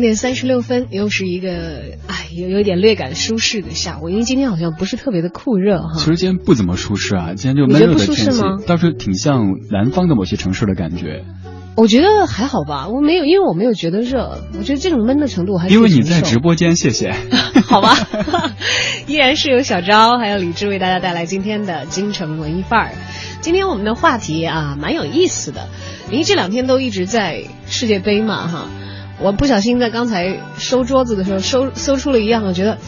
[0.00, 1.50] 两点三十六分，又是一个
[2.06, 5.92] 哎，有有点略感舒适的下午，因为今天好像不是特别的酷热哈。
[5.98, 11.26] 其实今天不怎么舒适啊，今天就闷热的天气，倒是挺像南方的某些城市的感觉。
[11.76, 17.12] 我觉得还好吧，我没有，因为我没有觉得热，我觉得这种闷的程度还是因为你在直播间，谢谢。
[17.68, 17.94] 好吧，
[19.06, 22.92] 依然是由小昭还有李志为大家带来今天的京城文艺范儿。
[23.42, 25.68] 今天我们的话题啊，蛮有意思的，
[26.10, 28.64] 因为这两天都一直在世界杯嘛哈。
[29.22, 32.78] 我不小心在刚才收桌子的时候收搜出了一样，我觉得，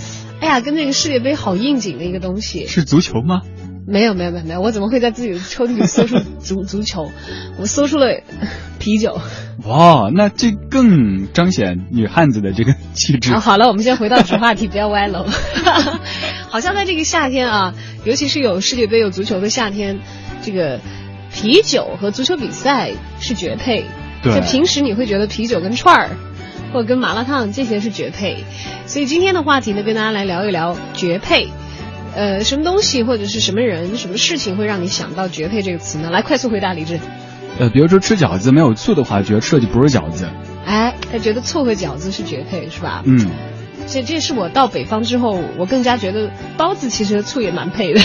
[0.40, 2.66] 哎呀，跟那个世界杯好应景的一个东西。
[2.66, 3.42] 是足球吗？
[3.84, 7.10] 没有没有没有没有，我怎么会在自己的抽屉里搜出足足球？
[7.58, 8.20] 我搜出了
[8.78, 9.20] 啤酒。
[9.64, 13.34] 哇，那这更彰显女汉子的这个气质。
[13.38, 15.26] 好了，我们先回到主话题，不要歪楼。
[16.48, 17.74] 好像在这个夏天啊，
[18.04, 19.98] 尤其是有世界杯、有足球的夏天，
[20.42, 20.80] 这个
[21.34, 23.84] 啤酒和足球比赛是绝配。
[24.22, 26.10] 就平时你会觉得啤酒跟串儿，
[26.72, 28.44] 或者跟麻辣烫这些是绝配，
[28.86, 31.48] 所以今天的话题呢，跟大家来聊一聊绝配。
[32.14, 36.10] 呃，什么东西或者是什么人、什么事情会让你想到绝配这个词呢？
[36.10, 37.00] 来，快速回答李志。
[37.58, 40.28] 呃，比如说吃饺子没有醋的话，觉得吃的就不是饺子。
[40.66, 43.02] 哎，他觉得醋和饺子是绝配，是吧？
[43.06, 43.30] 嗯。
[43.88, 48.00] 这这是我到北方之后，我更加觉得包子其实醋也蛮配的。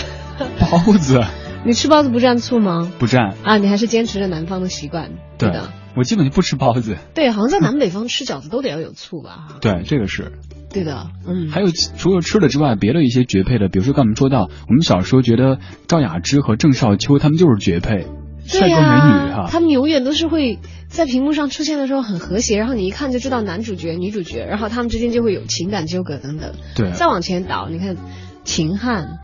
[0.59, 1.24] 包子。
[1.66, 2.92] 你吃包子不蘸醋吗？
[2.98, 3.34] 不蘸。
[3.44, 5.12] 啊，你还是坚持着南方的习惯。
[5.38, 5.70] 对的。
[5.98, 6.95] 我基本就不吃包子。
[7.14, 9.58] 对，好像在南北方吃饺子都得要有醋吧？
[9.62, 10.31] 对，这个是。
[10.72, 11.50] 对的，嗯。
[11.50, 18.06] 还有除了吃的之外，别的一些绝配的，比如说刚我们说到，我们小时候觉得赵雅芝和郑少秋他们就是绝配，
[18.46, 19.47] 帅哥美女哈。
[19.50, 26.53] 他们永远都是会在屏幕上出现的时候很和谐，然后你一看就知道男主角、女主角，然后他们之间就会有情感纠葛等等。
[26.75, 26.91] 对。
[26.91, 27.96] 再往前倒，你看
[28.44, 29.19] 秦汉。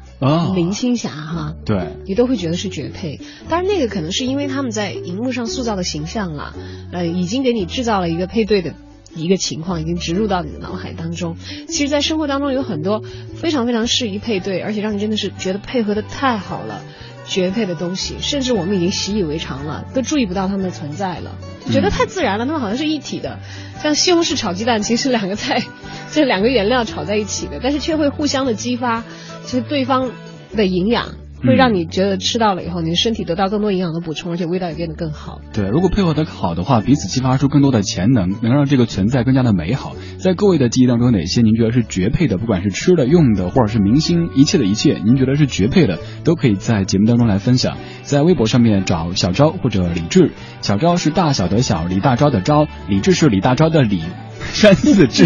[0.55, 3.19] 林青霞哈，对，你都会觉得是绝配。
[3.49, 6.53] 当然，那个可能是因为他们在荧幕上塑造的形象啊，
[6.91, 8.73] 呃，已经给你制造了一个配对的
[9.15, 11.35] 一个情况，已经植入到你的脑海当中。
[11.67, 13.01] 其实，在生活当中有很多
[13.35, 16.81] 非常非常适宜配对，而且让你真的是觉得配合的太好了，
[17.25, 21.35] 绝配的东西，甚至我们已经习以为常了，都注意不到它们的存在了，
[21.71, 23.39] 觉得太自然了，它们好像是一体的。
[23.81, 25.63] 像西红柿炒鸡蛋，其实两个菜，
[26.11, 29.03] 这两个原料炒在一起的，但是却会互相的激发。
[29.45, 30.11] 其实对方
[30.55, 35.41] 的营养会让你觉得吃到了以后，你的身体得到更多营养的补充，而且味道也变得更好。
[35.53, 39.95] 对，如果配合的好的话，彼此激发出更多的潜能，能让这个存在更加的美好。
[40.17, 42.37] 在各位的记忆当中，哪些您觉得是绝配的？
[42.37, 47.77] 不管是吃的、用的，或者是明星，一切的一切，您觉得是绝配的，都可以在节目当中来分享。
[48.03, 50.31] 在微博上面找小昭或者李志，
[50.61, 54.01] 小昭是大小的小，李大钊的昭，李志是李大钊的李。
[54.53, 55.25] 山寺志，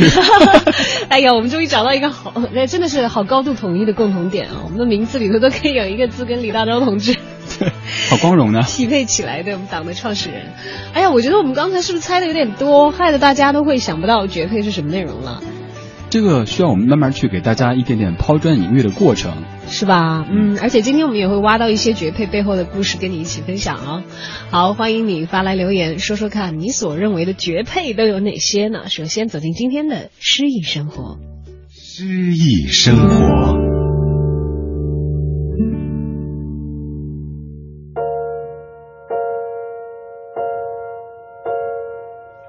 [1.09, 4.61] 哎呀，我们终于找到一个好，那真的是好高度统一的共同点啊！
[4.63, 7.15] 我们的名字里头都可以有一个字跟李大钊同志，
[8.09, 10.53] 好光荣呢， 匹配起来的我们党的创始人。
[10.93, 15.41] 哎呀，我觉得我们刚才是不是猜的有点多，害得大家都会想不到绝配是什么内容了？
[16.09, 19.33] 这个需要我们慢慢去给大家一点点抛砖引玉的过程。
[19.69, 20.25] 是吧？
[20.31, 24.03] 嗯，而且今天我们也会挖到一些绝配背后的故事，跟你一起分享哦。
[24.49, 28.87] 好，欢迎你发来留言，说说看你所认为的绝配都有哪些呢？
[28.87, 31.17] 首先走进今天的诗意生活。
[31.69, 33.57] 诗意生活。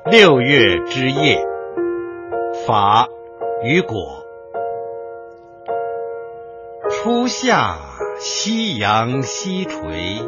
[0.09, 1.39] 六月之夜，
[2.67, 3.09] 法
[3.65, 4.25] 雨果。
[6.91, 7.77] 初夏，
[8.21, 10.23] 夕阳西垂，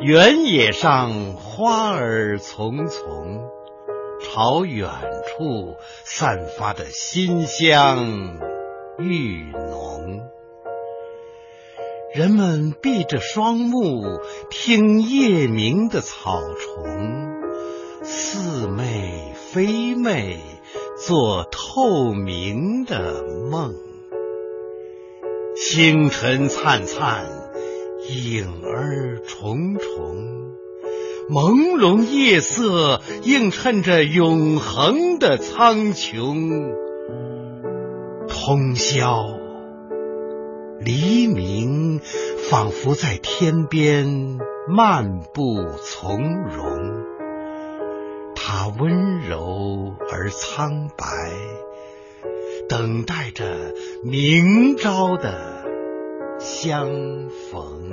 [0.00, 3.42] 原野上花儿丛丛，
[4.22, 4.88] 朝远
[5.26, 8.38] 处散发的馨香
[8.98, 10.20] 愈浓。
[12.14, 20.38] 人们闭着双目，听夜鸣的草虫，似寐非寐，
[21.06, 23.74] 做透明的梦。
[25.56, 27.24] 星辰灿灿，
[28.06, 30.52] 影儿重重，
[31.30, 36.70] 朦胧夜色映衬着永恒的苍穹。
[38.28, 39.26] 通宵，
[40.80, 42.00] 黎明
[42.50, 44.38] 仿佛在天边
[44.68, 47.09] 漫步从容，
[48.52, 51.06] 他温柔而苍白，
[52.68, 53.44] 等待着
[54.02, 55.62] 明朝的
[56.40, 56.84] 相
[57.28, 57.92] 逢。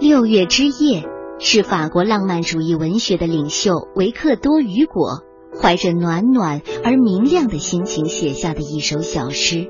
[0.00, 1.04] 六月之夜
[1.38, 5.22] 是法国浪漫主义文学的领袖维克多·雨果
[5.56, 9.68] 怀着暖暖而明亮的心情写下的一首小诗。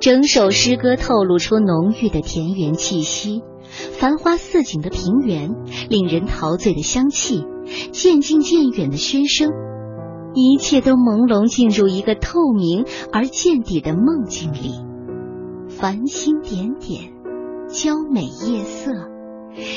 [0.00, 3.42] 整首诗歌透露出浓郁的田园气息，
[3.98, 5.50] 繁花似锦的平原，
[5.88, 7.44] 令人陶醉的香气，
[7.92, 9.50] 渐近渐远的喧声，
[10.34, 14.74] 一切都朦胧进入一个透明而见底的梦境里。
[15.68, 17.12] 繁星点点，
[17.68, 18.92] 娇美夜色，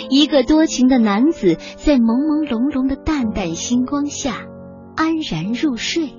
[0.09, 4.45] 一个多情的男子在朦朦胧胧的淡淡星光下
[4.95, 6.09] 安然入睡。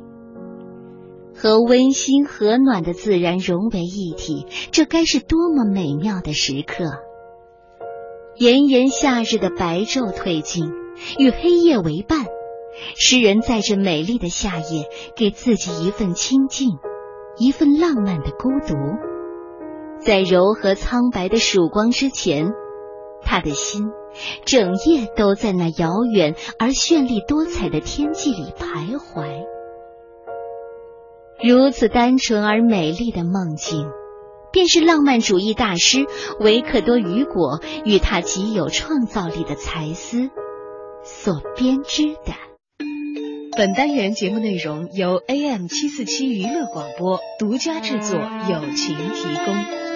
[1.34, 6.84] 和温馨和暖的自然融为一体，这该是多么美妙的时刻！
[8.42, 10.64] 炎炎夏日的白昼褪尽，
[11.16, 12.26] 与黑夜为伴，
[12.96, 16.70] 诗人在这美丽的夏夜，给自己一份清静，
[17.38, 18.74] 一份浪漫的孤独。
[20.00, 22.50] 在柔和苍白的曙光之前，
[23.22, 23.84] 他的心
[24.44, 29.44] 整夜都在那遥远而绚丽多彩的天际里徘徊。
[31.40, 33.86] 如此单纯而美丽的梦境，
[34.52, 36.06] 便是浪漫主义大师
[36.38, 40.30] 维克多·雨果与他极有创造力的才思
[41.02, 42.34] 所编织的。
[43.56, 49.91] 本单元节目内容由 AM 七四七娱乐广播独家制作，友情提供。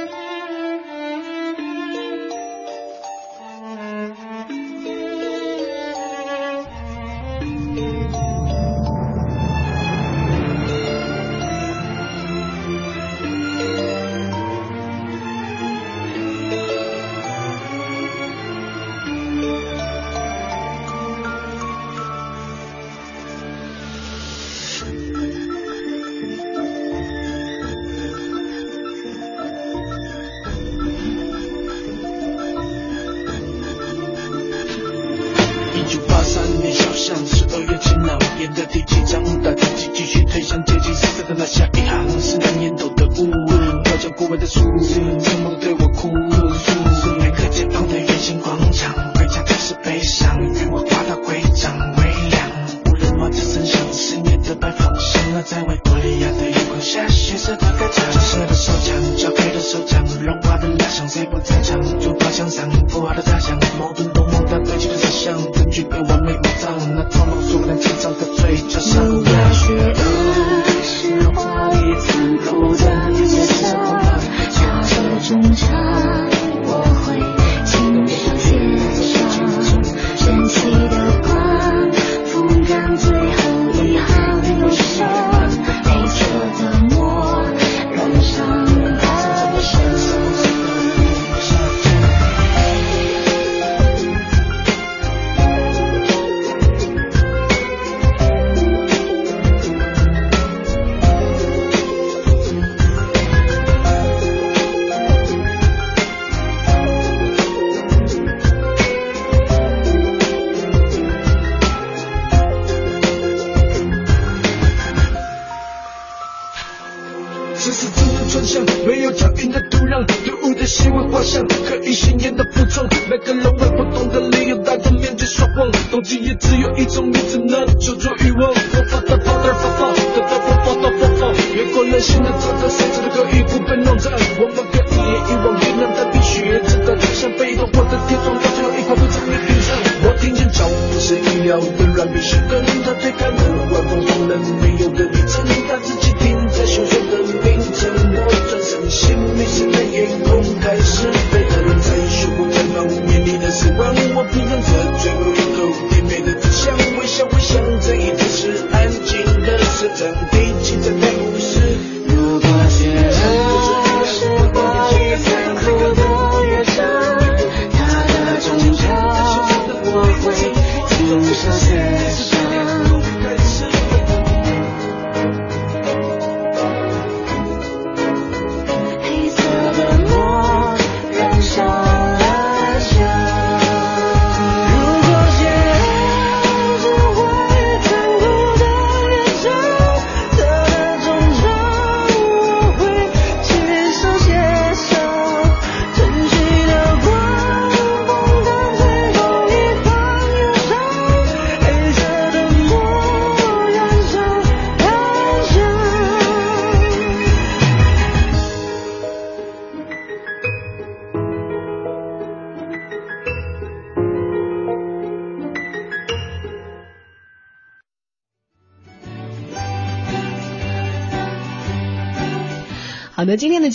[141.46, 143.45] 要的软便是跟他推开门。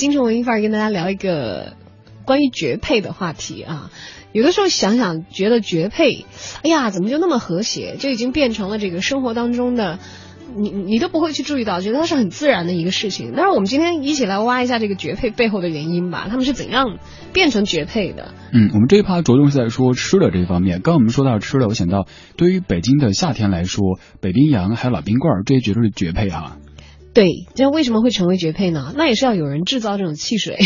[0.01, 1.73] 京城文艺范儿跟大家聊一个
[2.25, 3.91] 关于绝配的话题啊。
[4.31, 6.25] 有的时候想想，觉得绝配，
[6.63, 7.97] 哎呀，怎么就那么和谐？
[7.99, 9.99] 就已经变成了这个生活当中的，
[10.57, 13.33] 你你都不会去注意到，觉得它是很自然的一个事情。
[13.35, 16.97] 但是我们今天一起来挖一下这个绝配背后的原因吧，他们是怎样
[17.31, 18.33] 变成绝配的？
[18.51, 20.81] 嗯，我们这一趴着重是在说吃的这方面。
[20.81, 26.57] 刚我们说到吃的，我想到对于北京的夏天来说，北冰洋还有老冰棍儿这些绝对是绝配哈。
[27.13, 28.93] 对，这为什么会成为绝配呢？
[28.95, 30.59] 那也是要有人制造这种汽水，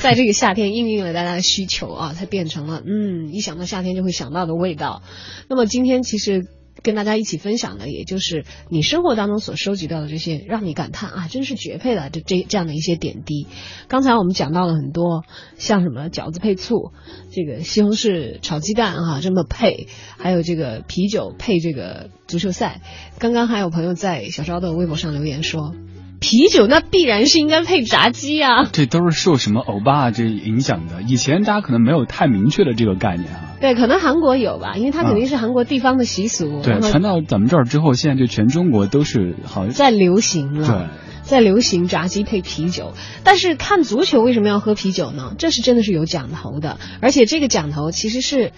[0.00, 5.02] 在这个夏天应应了大家的需求啊，才变成了嗯，一想到夏天就会想到的味道。
[5.48, 6.46] 那么今天其实。
[6.82, 13.46] 跟大家一起分享的，也就是你生活当中所收集到的这些，让你感叹啊，真是绝配的这这这样的一些点滴。
[13.88, 15.24] 刚才我们讲到了很多，
[15.56, 16.92] 像什么饺子配醋，
[17.30, 22.80] 这个西红柿炒鸡蛋啊这么配，还有这个啤酒配这个足球赛。
[23.18, 25.74] 刚刚还有朋友在小昭的微博上留言说。
[26.20, 28.68] 啤酒那必然是应该配炸鸡啊！
[28.70, 31.02] 这都是受什么欧巴这影响的？
[31.02, 33.56] 以前大家可能没有太明确的这个概念啊。
[33.58, 36.60] 对，可能韩国有吧，因为它肯定是韩国地方的习俗。
[36.62, 40.68] 对，传到咱们这儿之后，现在就全中国都是好像在流行了。
[40.68, 40.86] 对，
[41.22, 42.92] 在流行炸鸡配啤酒。
[43.24, 45.34] 但是看足球为什么要喝啤酒呢？
[45.38, 48.52] 这是真的是有讲头的，而且这个讲头其实是。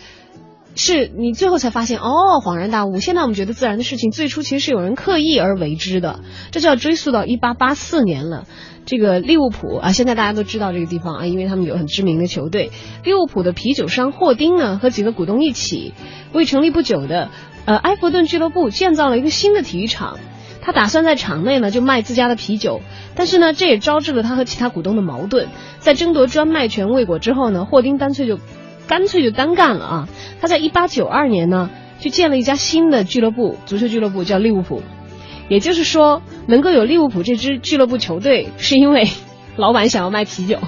[0.74, 2.98] 是你最后才发现哦，恍然大悟。
[2.98, 6.20] 现在我们觉得自然的事情，最初其实是有人刻意而为之的。
[6.50, 8.46] 这就要追溯到一八八四年了。
[8.84, 12.70] 这个利物浦啊，现在大家都知道这个地方啊，因为他们有很知名的球队。
[13.04, 15.92] 利物浦的啤酒商霍丁呢，和几个股东一起，
[16.32, 17.30] 为成立不久的
[17.66, 20.18] 呃埃弗顿俱乐部建造了一个新的体育场。
[20.62, 22.80] 他打算在场内呢就卖自家的啤酒，
[23.14, 25.48] 但是呢这也招致了他和其他股东的矛盾。
[25.78, 28.38] 在争夺专卖权未果之后呢，霍丁干脆就。
[28.92, 30.08] 干脆就单干了啊！
[30.42, 34.82] 他在一八九二年呢，就建了一家新的俱乐部，足球俱乐部叫利物浦。
[35.48, 39.08] 也就是说，能够有利物浦这支俱乐部球队，是因为
[39.56, 40.58] 老板想要卖啤酒。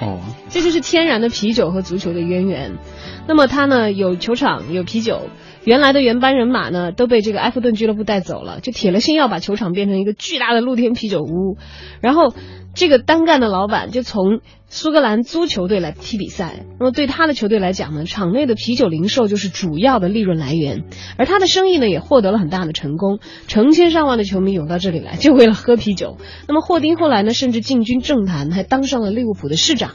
[0.00, 2.78] 哦， 这就是天然的啤酒和足球的渊源。
[3.26, 5.22] 那么他呢，有球场，有啤酒。
[5.64, 11.56] 原来的原班人马呢，都被这个埃弗顿俱乐部带走了，就铁了心要把球场变成一个巨大的露天啤酒屋。
[12.00, 12.32] 然后。
[12.74, 20.84] 这个单干的老板就从苏格兰足球队来踢比赛，那么对他的球队来讲呢，场内的啤酒零售就是主要的利润来源，
[21.18, 26.16] 而他的生意呢也获得了很大的成功，成千上万的球迷涌到这里来，就为了喝啤酒。
[26.48, 29.90] 那么霍丁后来呢，甚至进军政坛，还当上了利物浦的市长。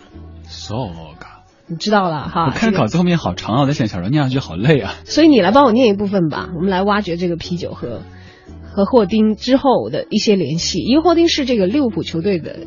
[0.48, 0.75] So
[1.69, 2.46] 你知道了哈。
[2.46, 4.93] 我看稿子后面好长啊，我在想小时候念上去好累啊。
[5.03, 8.03] 所以你来帮我念一部分吧，我们来挖掘这个啤酒和。
[8.77, 12.60] 和霍丁之后的一些联系，因为霍丁是这个利物浦球队的。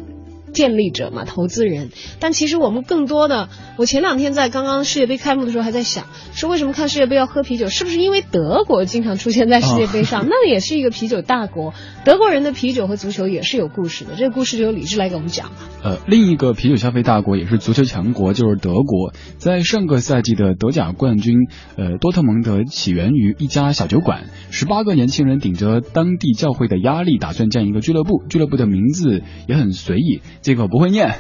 [0.52, 1.90] 建立者嘛，投资人。
[2.18, 7.68] 但其实我们更多的，我前两天在刚刚世界杯开幕的时候还在想，说为什么看世界杯要喝啤酒？
[7.68, 10.26] 是不是因为德国经常出现在世界杯上？
[10.28, 11.72] 那也是一个啤酒大国。
[12.04, 14.14] 德国人的啤酒和足球也是有故事的。
[14.16, 15.56] 这个故事就由李志来给我们讲吧。
[15.82, 19.12] 呃，另一个啤酒消费大国也是足球强国，就是德国。
[19.38, 21.36] 在上个赛季的德甲冠军，
[21.76, 28.22] 呃，多特蒙德起源于一家小酒馆，十八个年轻人顶着当地教会的压力，打算建一个俱乐部。
[28.28, 30.20] 俱乐部的名字也很随意。
[30.42, 31.16] 这个我不会念，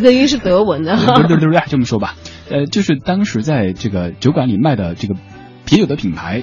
[0.00, 0.96] 这应该是德文的。
[0.96, 2.16] 对对对对，这么说吧，
[2.50, 5.14] 呃，就是当时在这个酒馆里卖的这个
[5.66, 6.42] 啤酒的品牌，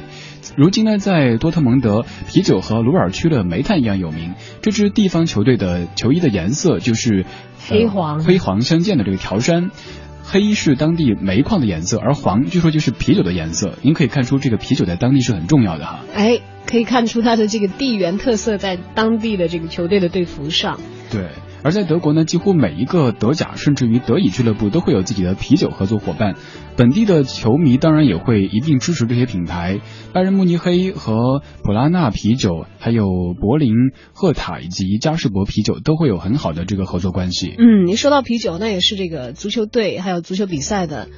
[0.55, 4.35] 如今呢，在多特蒙德，啤酒和鲁尔区的煤炭一样有名。
[4.61, 7.25] 这支地方球队的球衣的颜色就是
[7.67, 9.71] 黑黄，黑黄相间的这个条衫，
[10.23, 13.73] 黑是当地煤矿的颜色，而黄据说就是啤酒的颜色。
[13.81, 16.01] 您可以看出，这个啤酒在当地是很重要的哈。
[16.13, 20.79] 哎，可以看出它的这个地缘特色在当地的这个球队的队服上。
[21.11, 21.29] 对。
[21.63, 26.35] 而在德国呢，几乎每一个德甲甚至于德乙俱乐部都会有自己的啤酒合作伙伴，
[26.77, 29.81] 本地的球迷当然也会一定支持这些品牌。
[30.13, 33.05] 拜仁慕尼黑和普拉纳啤酒，还有
[33.39, 33.73] 柏林
[34.13, 37.55] 赫塔以及嘉士伯啤酒都会有很好的这个合作关系。
[37.57, 41.09] 嗯，你说到啤酒，那也是这个足球队还有足球比赛的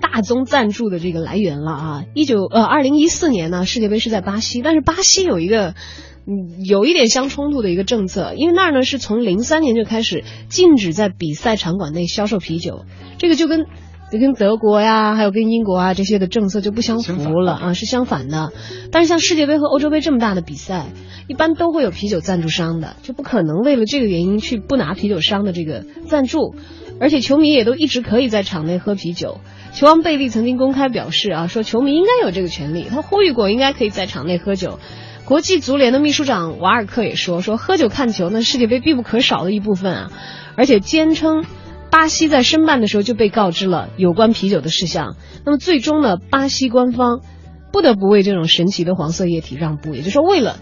[0.00, 2.04] 大宗赞助的这个来源了啊。
[2.14, 5.74] 一九呃，二零一四年呢，世界杯是在巴西，但是巴西有一个。
[6.28, 12.84] 嗯，有一点相冲突的一个政策，因为那儿呢是从零三年就开始禁止在比赛场馆内销售啤酒，
[13.16, 13.66] 这个就跟
[14.10, 18.52] 跟德国呀，还有跟英国啊这些的政策就不相符了啊，是相反的。
[18.90, 20.86] 但是像世界杯和欧洲杯这么大的比赛，
[21.28, 26.56] 一般都会有啤酒赞助商的，就不可能为了这个原因去不拿啤酒商的这个赞助，
[27.00, 29.38] 而且球迷也都一直可以在场内喝啤酒。
[29.74, 34.80] 球王贝利曾经公开表示啊，说球迷应该有这个权利，他呼吁过应该可以在场内喝酒。
[35.26, 40.12] 国际足联的秘书长瓦尔克也说：“说喝酒看球，那世界杯必不可少的一部分啊！
[40.56, 41.44] 而且坚称，
[41.90, 45.16] 巴西在申办的时候就被告知了有关啤酒的事项。
[45.44, 47.22] 那么最终呢，巴西官方
[47.72, 49.96] 不得不为这种神奇的黄色液体让步。
[49.96, 50.60] 也就是说，为了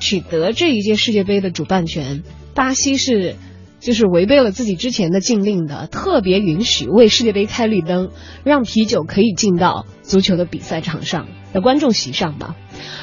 [0.00, 2.24] 取得这一届世界杯的主办权，
[2.56, 3.36] 巴西是
[3.78, 8.10] 就是违背了自己之前的禁令的，特别允许为世界杯开绿灯，
[8.42, 11.28] 让啤酒可以进到足球的比赛场上
[11.60, 12.56] 观众席上吧。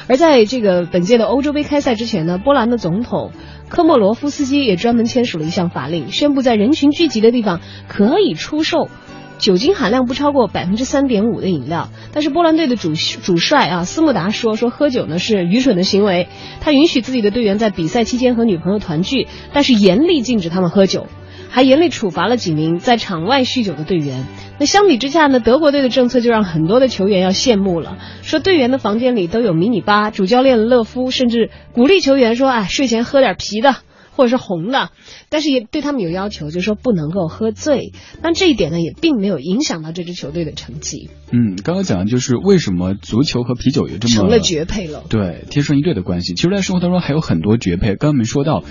[0.06, 3.32] 而在这个本届的欧洲杯开赛之前呢，波兰的总统
[3.68, 8.88] 科莫罗夫斯基也专门签署了一项法令，宣布在人群聚集的地方可以出售。
[9.36, 16.28] 酒精含量不超过百分之三点五的饮料，但是波兰队的主主帅啊斯穆达说说喝酒呢是愚蠢的行为，
[16.60, 21.08] 他允许自己的队员在比赛期间和女朋友团聚，但是严厉禁止他们喝酒，
[21.54, 24.24] 还严厉处罚了几名在场外酗酒的队员。
[24.58, 33.76] 那相比之下呢，德国队的政策就让很多的球员要羡慕了，说队员的房间里都有迷你吧，主教练勒夫甚至鼓励球员说，哎，睡前喝点啤的。
[34.16, 34.90] 或者是红的，
[35.28, 37.90] 但是也对他们有要求，就是说不能够喝醉。
[38.22, 41.10] 但这一点呢，也并没有影响到这支球队的成绩。
[41.32, 46.34] 嗯，刚刚讲的就是为什么足球和啤酒有这么成了绝配了，对，天生一对的关系。
[46.34, 47.96] 其实，在生活当中还有很多绝配。
[47.96, 48.62] 刚刚没说到，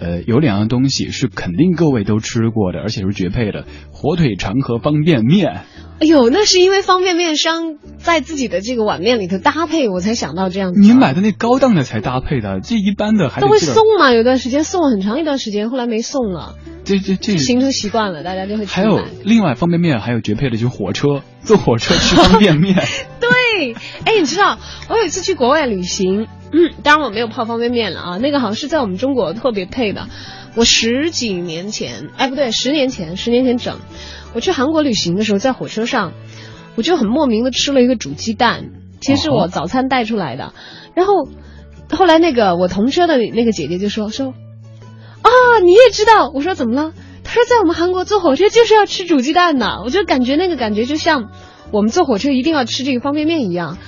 [0.00, 5.64] 呃，有两样东西是肯定各位都吃过的，而且是绝配的：火腿肠和方便面。
[6.00, 10.80] 哎呦，那是因为方便面商在自己的这个碗面里头搭配，我才想到这样子。
[10.80, 14.12] 你买的那高档的才搭配的，这一般的还都会送嘛？
[14.12, 16.54] 有段时间送了很长一段时间，后来没送了。
[16.84, 18.66] 这这这形成习惯了，大家就会。
[18.66, 22.74] 还有另外方便面还有绝配的就是火车，坐火车吃方便面。
[23.20, 24.58] 对，哎，你知道
[24.88, 30.08] 我有一次去国外旅行，嗯，当然我没有泡方便面了啊，那个好像是在我们中国特别配的。
[30.54, 33.78] 我十几年前，哎，不对，十年前，十年前整。
[34.34, 36.12] 我去韩国旅行的时候，在火车上，
[36.76, 38.66] 我就很莫名的吃了一个煮鸡蛋，
[39.00, 40.52] 其实是我早餐带出来的。
[40.94, 41.26] 然后
[41.90, 44.34] 后来那个我同车的那个姐姐就说说，
[45.22, 45.30] 啊，
[45.64, 46.30] 你也知道？
[46.34, 46.92] 我说怎么了？
[47.24, 49.80] 她说在我们韩国坐火车就是要吃煮鸡蛋的。
[49.84, 51.30] 我就感觉那个感觉就像
[51.70, 53.78] 我们坐火车一定要吃这个方便面一样。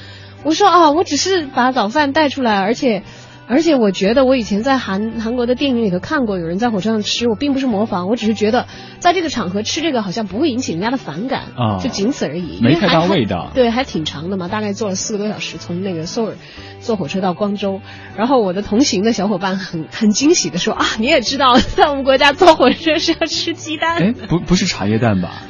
[0.44, 3.02] 我说啊，我只是把早饭带出来，而且。
[3.46, 8.66] 而且我觉得我以前在韩韩国的电影里头看过有人在火车上吃，我并不是模仿，我只是觉得
[9.00, 12.58] 在这个场合吃这个好像不会引起人家的反感啊，就仅此而已。
[12.62, 13.50] 没太大味道。
[13.54, 16.36] 对，还挺长的嘛，大概坐了四个多小时，从那个首尔
[16.80, 17.82] 坐火车到光州。
[18.16, 23.98] 然后我的同行的小伙伴很很惊喜的说啊，你也知道在我们国家坐火车是要吃鸡蛋？
[24.02, 25.42] 哎，不不是茶叶蛋吧？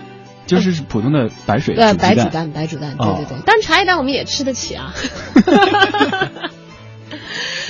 [0.46, 3.38] 就是普通的白水对，白煮蛋，白煮蛋，对对对。
[3.46, 4.92] 但茶叶蛋我们也吃得起啊。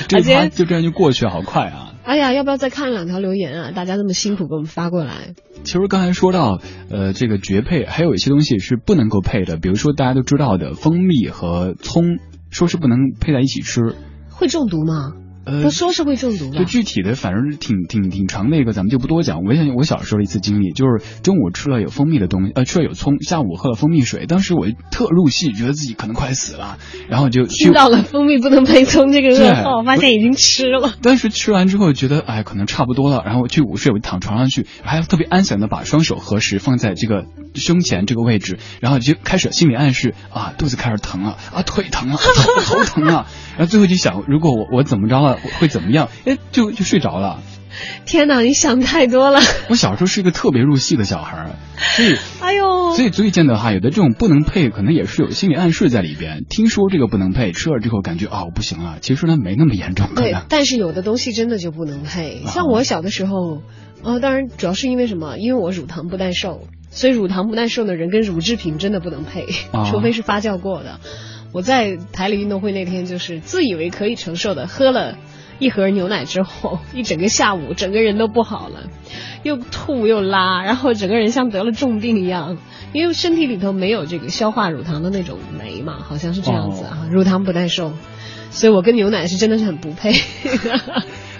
[0.08, 1.92] 这天就这样就过去，好快啊！
[2.04, 3.70] 哎呀，要不要再看两条留言啊？
[3.70, 5.34] 大家那么辛苦给我们发过来。
[5.62, 6.60] 其实刚才说到，
[6.90, 12.18] 呃，这个绝配，还有一些东西是不能够配的，比如说大家都知道的蜂蜜和葱，
[12.50, 13.94] 说是不能配在一起吃，
[14.30, 15.12] 会中毒吗？
[15.46, 19.42] 呃，说是会中毒就具体的，反正挺挺挺长的一个，咱们就不多讲。
[19.42, 26.78] 我想我小时候的一次经历，就是中午吃了有蜂蜜的东西，呃，吃了有葱，下午喝了蜂蜜水，当时我特入戏，觉得自己可能快死了，
[27.08, 30.94] 然后就听到了蜂蜜不能配葱这个噩耗，发现已经吃了。
[31.02, 43.26] 当时吃完之后觉得，哎，可能差不多了，然后去午睡，我躺床上去，还特别安详的把双手合十放在这个胸前这个位置，然后就开始心理暗示啊，肚子开始疼了，啊，腿疼了，头疼了。
[43.56, 46.08] 然后最后就想，如果我我怎么着了，会怎么样？
[46.24, 47.42] 哎，就就睡着了。
[48.06, 49.40] 天哪，你想太多了。
[49.68, 51.56] 我小时候是一个特别入戏的小孩，
[51.96, 56.44] 所以，哎呦，所以所以见得哈，有的这种不能配，可能也是有心理暗示在里边。
[56.48, 58.98] 听说这个不能配，吃了之后感觉啊，不行了。
[59.00, 60.08] 其实呢，没那么严重。
[60.14, 62.42] 对，但是有的东西真的就不能配。
[62.46, 63.62] 像我小的时候，
[64.04, 65.36] 呃，当然主要是因为什么？
[65.38, 69.46] 因为我乳糖不耐受，所以乳糖不耐受的人跟乳制品真的不能配，
[69.90, 71.00] 除非是发酵过的。
[71.54, 75.16] 我在台里运动会那天，就是自以为可以承受的，喝了
[75.60, 78.90] 一盒牛奶之后， 一整个下午，整个人都不好了，
[79.44, 82.58] 又吐又拉，然后整个人像得了重病一样，
[82.92, 87.92] 因为身体里头没有这个消化乳糖的那种酶嘛，好像是这样子啊，乳糖不耐受，
[88.50, 90.12] 所以我跟牛奶是真的是很不配。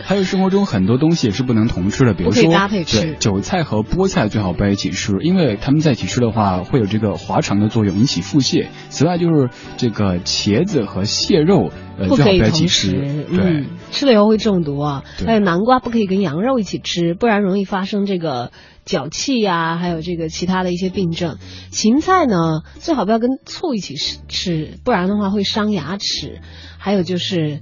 [0.07, 8.67] 还有生活中很多东西也是不能同吃的，比如说搭配吃，韭菜和菠菜最好不要一起吃，因为它们在一起吃的话会有这个滑肠的作用，引起腹泻。
[8.91, 15.05] 此外就是这个茄子和蟹肉，呃，最好不要一起吃，对，吃了以后会中毒啊。
[15.25, 18.53] 还有南瓜不可以跟羊肉一起吃，不然容易发生这个
[18.85, 21.39] 脚气呀，还有这个其他的一些病症。
[21.71, 26.41] 芹菜呢最好不要跟醋一起吃，吃，不然的话会伤牙齿。
[26.77, 27.61] 还有就是。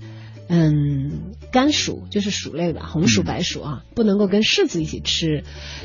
[0.49, 5.45] 嗯，甘薯就是薯类的，红薯、白薯啊，不能够跟柿子一起吃，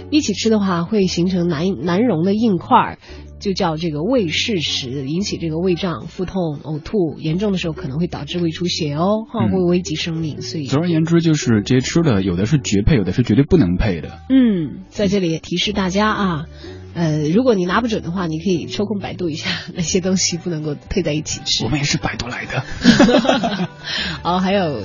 [0.10, 2.98] 一起吃的话会形成难难溶的硬块儿，
[3.40, 10.42] 就叫这个胃柿石，引起这个胃胀、腹痛、呕吐，严重的时候可能会导致胃出血哦，哈，会危及生命。
[10.42, 14.20] 所以，总而言之，就是这些吃的有的是绝配，有的是绝对不能配的。
[14.30, 16.46] 嗯，在这里也提示大家啊。
[16.94, 21.64] 呃，如果你拿不准的话，你可以抽空百度一下 那些东西不能够配在一起吃。
[21.64, 22.64] 我们也是百度来的。
[24.24, 24.82] 哦，还有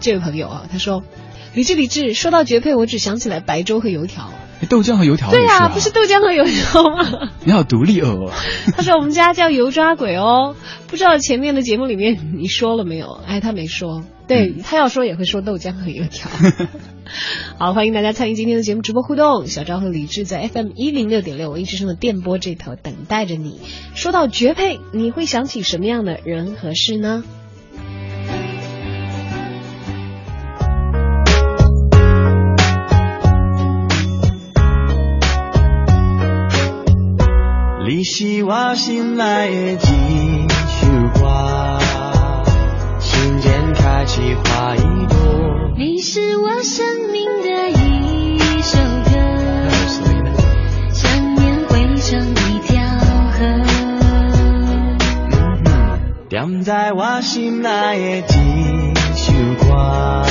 [0.00, 1.02] 这位朋友啊，他说
[1.54, 4.30] 理智理智，说到绝配，我只想起来白粥和油条。
[4.70, 7.30] 豆浆和油条对呀、啊，不是豆浆和油条吗？
[7.44, 8.32] 你好独立哦。
[8.74, 10.56] 他说我们家叫油抓鬼哦，
[10.86, 13.20] 不知道前面的节目里面你说了没有？
[13.26, 14.02] 哎，他没说。
[14.26, 16.30] 对他要说也会说豆浆和油条。
[17.58, 19.46] 好，欢迎大家参与今天的节目直播互动。
[19.46, 23.60] 小昭和李志在 FM 一零六点六文艺之声的电波这头等待着你。
[23.94, 27.22] 说到绝配，你会想起什么样的人和事呢？
[38.08, 40.86] 是我心内的一首
[41.20, 41.78] 歌，
[43.00, 45.16] 心间开起花一朵。
[45.76, 49.10] 你是我生命的一首歌，
[50.92, 52.80] 想念汇成一条
[53.32, 53.38] 河。
[56.28, 59.32] 点在我心内的一首
[59.66, 60.22] 歌，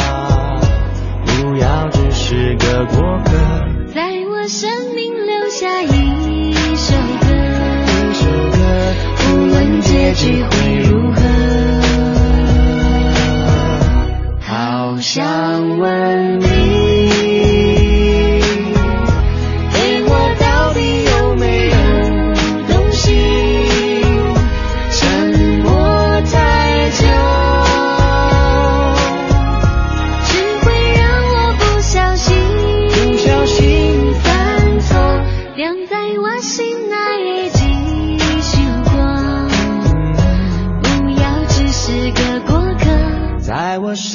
[1.26, 3.32] 不要只是个过客。
[3.94, 7.25] 在我生命留下一首歌，一首歌，
[9.82, 11.22] 结局会如何，
[14.40, 16.46] 好想问你，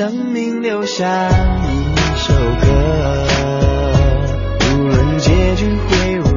[0.01, 1.85] 生命留下一
[2.17, 3.27] 首歌，
[4.73, 6.33] 无论结局会如何。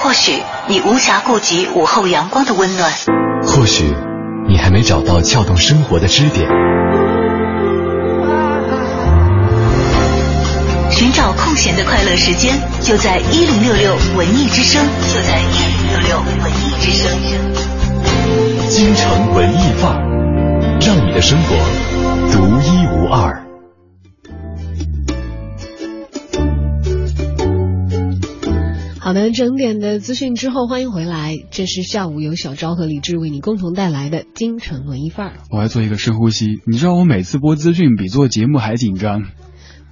[0.00, 2.90] 或许你无暇顾及午后阳光的温暖，
[3.46, 3.94] 或许
[4.48, 6.50] 你还没找到撬动生活的支点，
[11.02, 14.80] 寻找空闲的快乐时间，就在一零六六文艺之声，
[15.12, 17.10] 就在一零六六文艺之声。
[18.68, 21.56] 京城文艺范儿，让你的生活
[22.30, 23.44] 独一无二。
[29.00, 31.34] 好的，整点的资讯之后，欢迎回来。
[31.50, 35.32] 这是下午由小昭和李志为你共同带来的京城文艺范儿。
[35.50, 36.60] 我要做一个深呼吸。
[36.64, 39.24] 你知道我每次播资讯比做节目还紧张。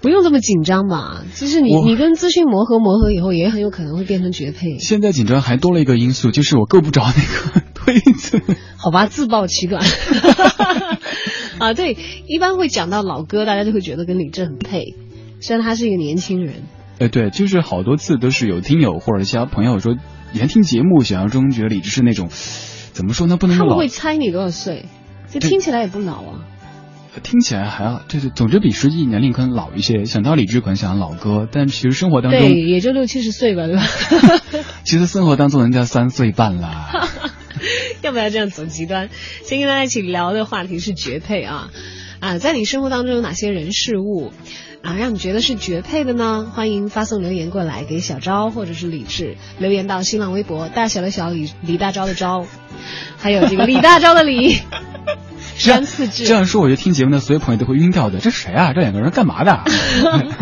[0.01, 1.23] 不用这么紧张吧？
[1.35, 4.79] 其实你你跟资讯磨合磨合以后，也很有可能会变成绝配。
[4.79, 8.41] 现在紧张还多了一个因素，就是我够不着那个推子。
[8.79, 9.85] 好吧，自暴其短。
[11.61, 14.95] 啊，对，一般会讲到老歌，大家就会觉得跟李志很配，
[15.41, 16.63] 虽然他是一个年轻人。
[16.99, 19.95] 哎，对，就是好多次都是有听友或者其他朋友说，
[20.33, 22.31] 以前听节目想象中觉得李志是那种，
[22.93, 24.87] 怎么说呢，不能他们会猜你多少岁，
[25.29, 26.47] 就听起来也不老啊。
[27.23, 30.05] 听起来还好，就是，总之比实际年龄可能老一些。
[30.05, 33.83] 想到李志可能想老歌，但其实生活当中，对，也就六七十岁吧，对吧？
[34.85, 36.91] 其实生活当中人家三岁半啦。
[38.03, 39.11] 要不要这样走极端？
[39.45, 41.71] 先跟大家一起聊的话题是绝配啊
[42.21, 44.33] 啊，在你生活当中有哪些人事物
[44.83, 46.51] 啊让你觉得是绝配的呢？
[46.55, 52.47] 欢迎发送留言过来给小昭或者是李智，留言到新浪微博大小的小李李大钊的钊，
[53.19, 54.59] 还有这个李大钊的李。
[55.59, 58.19] 这 样山次志这样说，我觉得听节目的所有朋友都会晕掉的。
[58.19, 58.73] 这谁啊？
[58.73, 59.61] 这两个人干嘛的？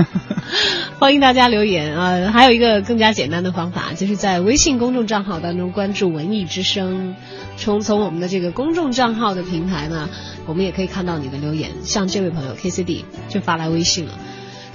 [1.00, 2.30] 欢迎大家留言啊！
[2.32, 7.16] 还有一个更加简单的方法，就是在微信公众账号当中关注“文艺之声”，
[7.58, 10.08] 从从我们的这个公众账号的平台呢，
[10.46, 11.72] 我们也可以看到你的留言。
[11.82, 14.12] 像这位朋友 KCD 就发来微信了，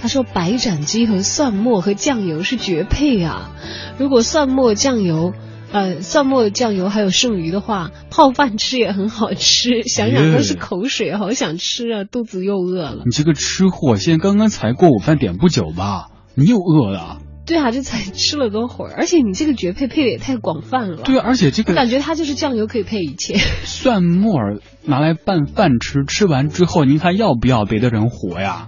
[0.02, 3.50] 他说白斩鸡和蒜末和酱油是绝配啊！
[3.98, 5.34] 如果蒜末酱油。
[5.72, 9.82] 呃，蒜末酱油还有剩余的话，泡饭吃也很好吃。
[9.88, 13.02] 想想都是口水，好想吃啊，肚子又饿了。
[13.06, 16.10] 你这个吃货，现在刚刚才过午饭点不久吧？
[16.36, 17.23] 你又饿了？
[17.46, 21.04] 对啊，这才吃了多会儿，而且你这个绝配配的也太广泛了。
[21.04, 23.38] 对，而且这个我感觉它就是酱油可以配一切。
[23.66, 28.68] 蒜末儿拿来拌饭吃，吃完之后您还要不要别的人活呀？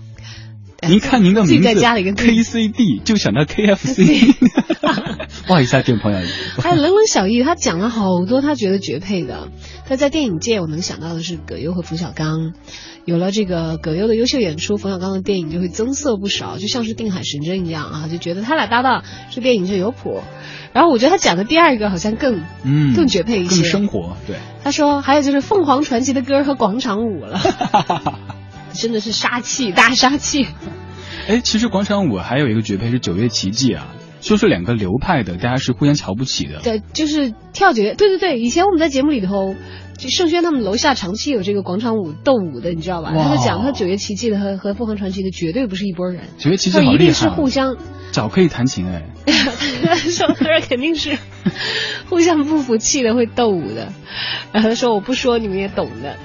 [0.87, 4.33] 您看您的名字在家里跟 KCD 就想到 KFC，
[5.47, 6.19] 不好意思啊，这位 朋友。
[6.59, 9.47] 还有冷冷小易，他讲了好多他觉得绝配的。
[9.87, 12.53] 他在电影界，我能想到的是葛优和冯小刚。
[13.05, 20.21] 有了这个葛优的优秀演出，冯小刚的电影就会增色不少，就像是定海神针一样啊，就觉得他俩搭档这电影就有谱。
[20.73, 24.17] 然后我觉得他讲的第二个好像更嗯更绝配一些，更生活。
[24.27, 27.39] 对，他说还有就是凤凰传奇的歌和广场舞了。
[28.75, 30.47] 真的是杀气，大杀气。
[31.27, 33.87] 哎，其实广场舞还有一个绝配是九月奇迹啊，
[34.21, 36.59] 说是两个流派的，大家是互相瞧不起的。
[36.61, 39.55] 对，就是跳九月，对对对，以前我们在节目里头，
[39.97, 43.11] 就盛轩他们楼下长期有这个广场舞斗舞的，你知道吧？
[43.11, 47.77] 他就讲他九月奇迹的和和凤凰传奇的绝对不是一拨人，九月奇迹他一定是互相，
[48.11, 49.03] 脚可以弹琴哎。
[49.25, 51.17] 他说他说肯定是
[52.09, 53.91] 互相不服气的会斗舞的，
[54.51, 56.15] 然后他说我不说你们也懂的。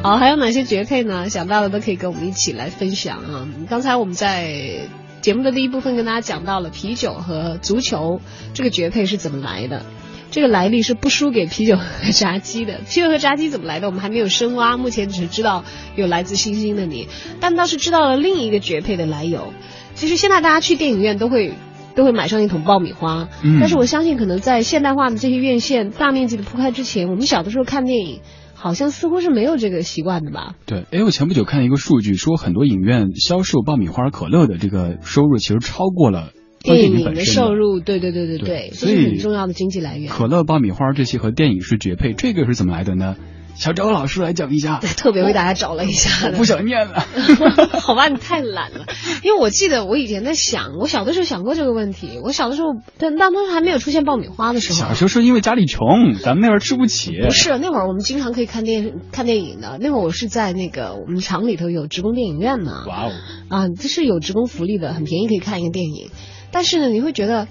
[0.00, 1.28] 好，还有哪些绝配呢？
[1.28, 3.48] 想到的都可以跟我们一起来分享啊！
[3.68, 4.88] 刚才我们在
[5.20, 8.20] 节目的第一部分跟大家讲到了啤酒和足球
[8.54, 9.84] 这个绝配是怎么来的。
[10.30, 12.78] 这个来历是不输给啤酒和炸鸡的。
[12.88, 13.88] 啤酒和炸鸡怎么来的？
[13.88, 15.64] 我们还没有深挖，目前只是知道
[15.96, 17.08] 有来自星星的你，
[17.40, 19.52] 但倒是知道了另一个绝配的来由。
[19.94, 21.54] 其实现在大家去电影院都会
[21.96, 28.20] 都会买上一桶爆米花，嗯但是我相信可能在现代化的这些院线大面积的铺开之前，我们小的时候看电影，
[28.60, 30.56] 好像似乎是没有这个习惯的吧？
[30.66, 40.10] 对，哎，我前不久看一个数据，说很多影院销售爆米花、可乐的这个收入其实超过了电影的收入，对对对对对所以是很重要的经济来源。
[40.10, 43.16] 可乐、爆米花这些和电影是绝配，这个是怎么来的呢？
[43.58, 44.78] 小周老师来讲一下。
[44.78, 47.04] 特别为大家找了一下我不想念了。
[47.82, 48.86] 好吧，你太懒了。
[49.24, 52.20] 因为我记得我以前在想，我小的时候想过这个问题。
[52.22, 52.68] 我小的时候，
[52.98, 54.94] 但但当时还没有出现爆米花的时候小。
[54.94, 57.10] 时候是因为家里穷，咱们那会儿吃不起。
[57.20, 59.76] 不是，那会儿我们经常可以看电看电影的。
[59.80, 62.84] 那会儿我是在那个我们厂里头有职工电影院嘛。
[62.86, 63.10] 哇哦，
[63.48, 66.10] 啊，这是有职工福利的，很便宜可以看一个电影。
[66.52, 67.48] 但是呢，你会觉得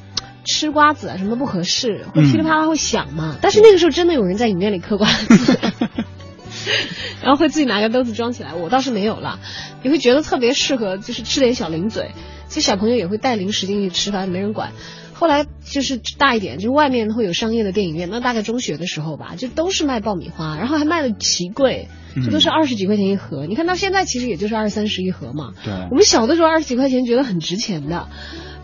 [0.48, 3.36] 吃瓜子啊什么不合适，会噼里啪啦会响嘛。
[3.42, 5.60] 但是那个时候真的有人在影院里嗑瓜子。
[7.22, 9.40] 然后会自己拿个兜子装起来，我倒是没有了。
[9.84, 12.12] 你会觉得特别适合，就是吃点小零嘴。
[12.48, 14.72] 其实小朋友也会带零食进去吃，反正没人管。
[15.14, 21.88] 后来就是大一点，就是外面会有商业的电影院，那大概中学的时候吧，就都是卖爆米花，然后还卖的奇贵，
[22.24, 23.46] 这都是二十几块钱一盒。
[23.46, 25.54] 你看到现在其实也就是二三十一盒嘛。
[25.64, 28.08] 对我们小的时候二十几块钱觉得很值钱的。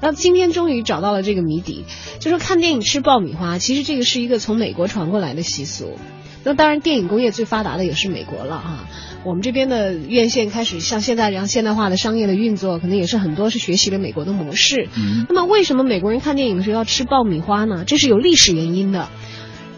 [0.03, 1.85] 那今天终于找到了这个谜底，
[2.19, 5.97] 就说看电影吃爆米花，其实这个是一个从美国传过来的习俗。
[6.43, 8.85] 那当然，电影工业最发达的也是美国了哈。
[9.23, 14.89] 我们这边的院线开始像现在这样现代化的商业的运作，可能也是很多是学习了美国的模式。
[14.97, 17.85] 嗯那么，为什么美国人看电影的时候要吃爆米花呢？
[17.87, 19.07] 这是有历史原因的。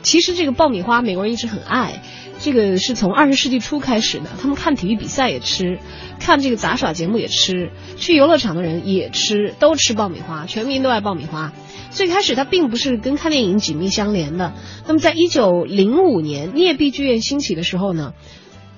[0.05, 2.03] 其实这个爆米花美国人一直很爱，
[2.39, 4.29] 这个是从二十世纪初开始的。
[4.39, 5.79] 他们看体育比赛也吃，
[6.19, 11.51] 看这个杂耍节目也吃，去游乐场的人也吃，都吃爆米花，全民都爱爆米花。
[11.89, 14.53] 最开始它并不是跟看电影紧密相连的。
[14.85, 18.13] 那么在一九零五年镍币剧院兴起的时候呢，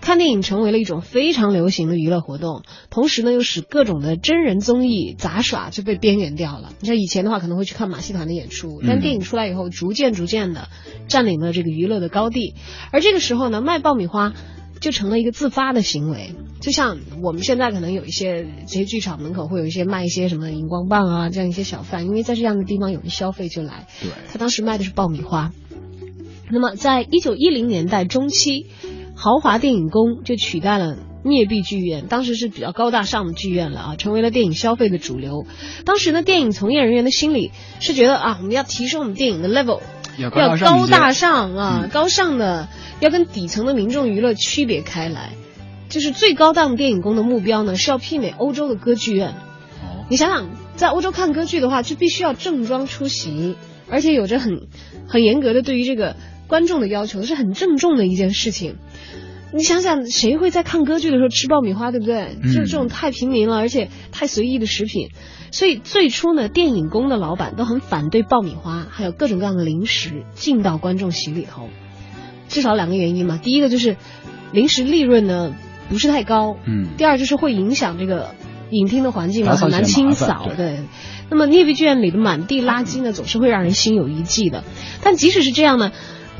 [0.07, 6.71] 看电影成为了一种非常流行的娱乐活动，同时呢又使各种的真人综艺、杂耍就被边缘掉了。
[6.79, 10.69] 你像以前的话可能会去看马戏团的演出，但嗯电影出来以后，逐渐逐渐的
[11.09, 12.55] 占领了这个娱乐的高地。
[12.93, 14.33] 而这个时候呢，卖爆米花。
[14.79, 23.87] 就成了一个自发的行为，就像我们现在可能有一些这些剧场门口会有一些卖一些什么荧光棒啊这样一些小贩，因为在这样的地方有人消费就来。
[24.03, 25.51] 对，他当时卖的是爆米花。
[26.51, 28.67] 那么，在一九一零年代中期，
[29.19, 35.47] 豪华电影宫就取代了镍币剧院，当时是比较高大上的剧院了啊，成为了电影消费的主流。
[35.85, 39.81] 当时呢，电影从业人员的心理是觉得啊，我们要提升我们电影的 level，
[40.19, 45.31] 要高大上啊，嗯高尚的，要跟底层的民众娱乐区别开来。
[45.89, 49.29] 就是最高档的电影宫的目标呢，是要媲美欧洲的歌剧院。
[49.29, 53.55] 哦你想想，在欧洲看歌剧的话，就必须要正装出席，
[53.89, 54.67] 而且有着很
[55.07, 56.15] 很严格的对于这个
[56.47, 58.75] 观众的要求，是很郑重的一件事情。
[59.53, 62.35] 你想想，谁会在看歌剧的时候吃爆米花，对不对？
[62.41, 65.09] 嗯就是这种太平民了，而且太随意的食品。
[65.51, 71.69] 所以最初呢，电影宫的老板都很反对爆米花，还有各种各样的零食进到观众席里头。
[72.49, 73.95] 至少两个原因嘛，第一个就是
[74.51, 75.55] 零食利润呢
[75.89, 78.35] 不是太高，嗯第二就是会影响这个
[78.69, 80.45] 影厅的环境嘛，很难清扫。
[80.47, 80.79] 对对，
[81.29, 84.65] 那么聂币剧院里的满地垃圾呢，总是会让人心有余悸的。
[85.01, 85.93] 但即使是这样呢，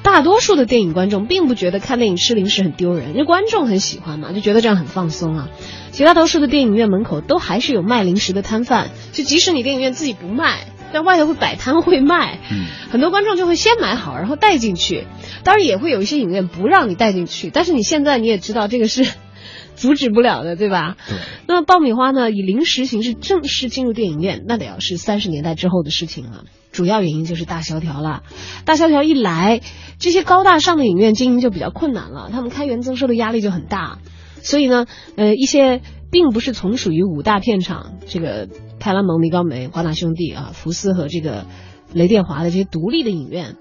[0.04, 5.50] 大多数的电影观众并不觉得看电影吃零食很丢人，因为观众很喜欢嘛，就觉得这样很放松啊。
[5.92, 12.40] 绝大多数的电影院门口都还是有卖零食的摊贩，就即使你电影院自己不卖，但外头会摆摊会卖。
[12.50, 15.08] 嗯，很多观众就会先买好，然后带进去。
[15.44, 19.06] 当然也会有一些影院不让你带进去，但是你现在你也知道这个是
[19.78, 20.98] 阻止不了的，对吧？
[21.08, 21.18] 对。
[21.48, 26.44] 那么爆米花呢，以零食形式正式进入电影院，那得要是三十年代之后的事情了。
[26.74, 28.24] 主要原因就是大萧条了，
[28.66, 29.62] 大萧条一来，
[30.00, 34.00] 这些高大上的影院经营就比较困难了，他们开源增收的压力就很大。
[34.42, 34.86] 所以呢，
[35.16, 38.48] 呃，一些并不是从属于五大片厂，这个
[38.80, 41.46] 派拉蒙、米高梅、华纳兄弟啊、福斯和这个
[41.94, 43.56] 雷电华的这些独立的影院，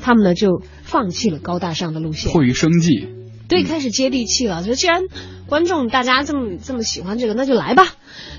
[0.00, 3.08] 他们呢就放弃了高大上的路线，迫于生计，
[3.48, 4.62] 对，开始接地气了。
[4.62, 5.02] 说既然
[5.50, 7.88] 观众大家这么这么喜欢这个，那就来吧。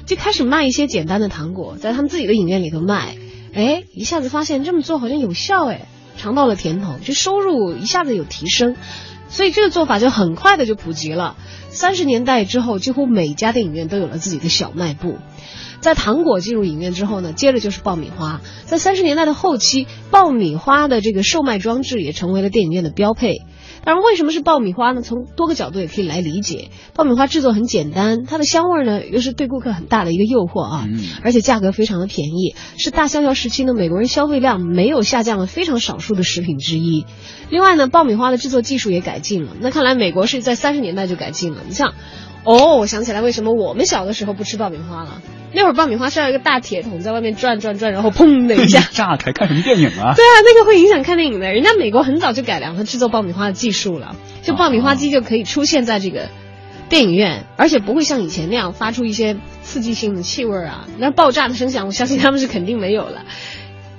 [0.05, 3.17] 就开始卖一些简单的糖果，在他们自己的影院里头卖。
[3.53, 8.77] 哎，一下子发现这么做好像有效，哎，尝到了甜头，就收入一下子有提升，
[9.27, 11.35] 所以这个做法就很快的就普及了。
[11.67, 15.17] 三十年代之后，几乎每家电影院都有了自己的小卖部。
[15.81, 18.39] 在糖果进入影院之后呢，接着就是爆米花。
[18.63, 23.41] 在三十年代的后期，爆米花的这个售卖装置也成为了电影院的标配。
[23.83, 25.01] 当然，为什么是爆米花呢？
[25.01, 26.69] 从多个角度也可以来理解。
[26.93, 30.87] 爆米花制作很简单，它的香味呢又是对顾客很大的一个诱惑啊，
[31.23, 37.05] 而且价格非常的便宜，是大萧条时期呢美国人消费量没有下降的非常少数的食品之一。
[37.49, 39.51] 另外呢，爆米花的制作技术也改进了。
[39.59, 41.61] 那看来美国是在三十年代就改进了。
[41.67, 41.93] 你像，
[42.43, 45.21] 哦，我想起来为什么我们小的时候不吃爆米花了。
[45.53, 50.15] 那会儿爆米花是要一个大铁桶在外面转转转，然后砰的一下 炸开，看什么电影啊？
[50.15, 51.51] 对啊，那个会影响看电影的。
[51.51, 56.29] 人家美国很早就改良了制作爆米花的技术了，就爆米花机就可以出现在这个
[56.87, 63.23] 电影院，而且不会像以前那样发出一些刺激性的气味啊，那爆炸的声响，我相信他们是肯定没有了。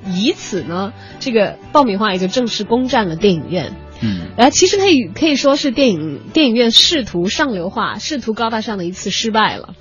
[0.07, 3.73] 以此呢，这个爆米花也就正式攻占了电影院。
[4.03, 9.75] 嗯，然后其实可以可以说是电影电影院试图上流化、试图高大上的一次失败了。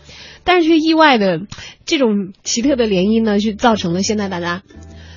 [0.44, 1.42] 但是却意外的，
[1.86, 4.64] 这种奇特的联姻呢，就造成了现在大家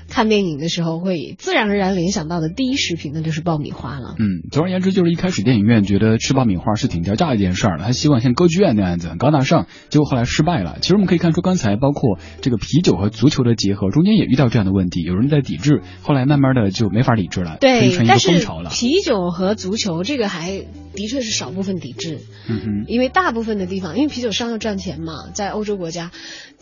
[0.09, 4.15] 看电影的时候会自然而然联想到的第一食品，那就是爆米花了。
[4.19, 10.79] 嗯，总而言之，就是一开始电影院觉得吃爆米花是挺掉价一件事儿的，他希望像歌剧院那样子很高大上，结果后来失败了。
[10.81, 18.71] 其实我们可以看出，刚才包括这个啤酒和足球的结合，中间也遇到这样的问题，有人在抵制，后来慢慢的就没法抵制了，对，成一个风潮了。
[18.71, 20.65] 啤酒和足球这个还
[20.95, 26.11] 的确是少部分抵制，嗯哼，因为大部分的地方，因为啤酒商要赚钱嘛，在欧洲国家，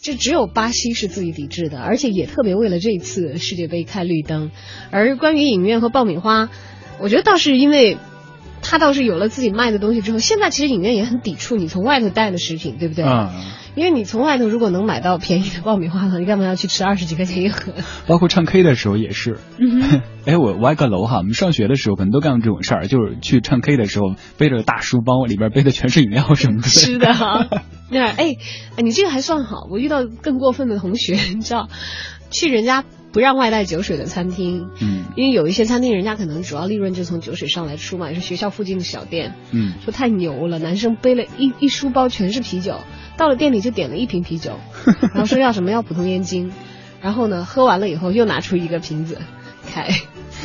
[0.01, 4.51] 就只有巴西是自己抵制的，而且也特别为了这次世界杯开绿灯。
[4.91, 6.51] 而关于影院和爆米花，
[7.01, 7.99] 我觉得倒是因为。
[8.65, 13.05] 他倒是有了自己卖的东西之后，现在其实影院也很抵触你从外头带的食品，对不对？
[13.05, 13.35] 啊，
[13.75, 17.73] 因为你从外头如果能买到便宜的爆米花了，你干嘛要去吃二十几块钱一盒？
[18.07, 19.39] 包括唱 K 的时候也是。
[19.59, 26.69] 嗯 哎，我我挨个楼哈，我们上学的时候可能都干过这种事儿，就是去唱 K 的时候背着个大书包，里边背的全是饮料什么的。
[26.69, 27.49] 是的哈，
[27.91, 28.37] 那哎
[28.77, 29.67] 哎，你这个还算好。
[29.71, 31.69] 我遇到更过分的同学，你知道，
[32.31, 42.79] 去人家不让外带酒水的餐厅，嗯，因为有一些餐厅人家可能主要利润就从酒水上来出嘛，也是学校附近的小店，嗯，说太牛了，男生背了一一书包全是啤酒，
[43.17, 44.59] 到了店里就点了一瓶啤酒，
[45.13, 46.53] 然后说要什么要普通烟精，
[47.01, 49.19] 然后呢喝完了以后又拿出一个瓶子
[49.73, 49.89] 开。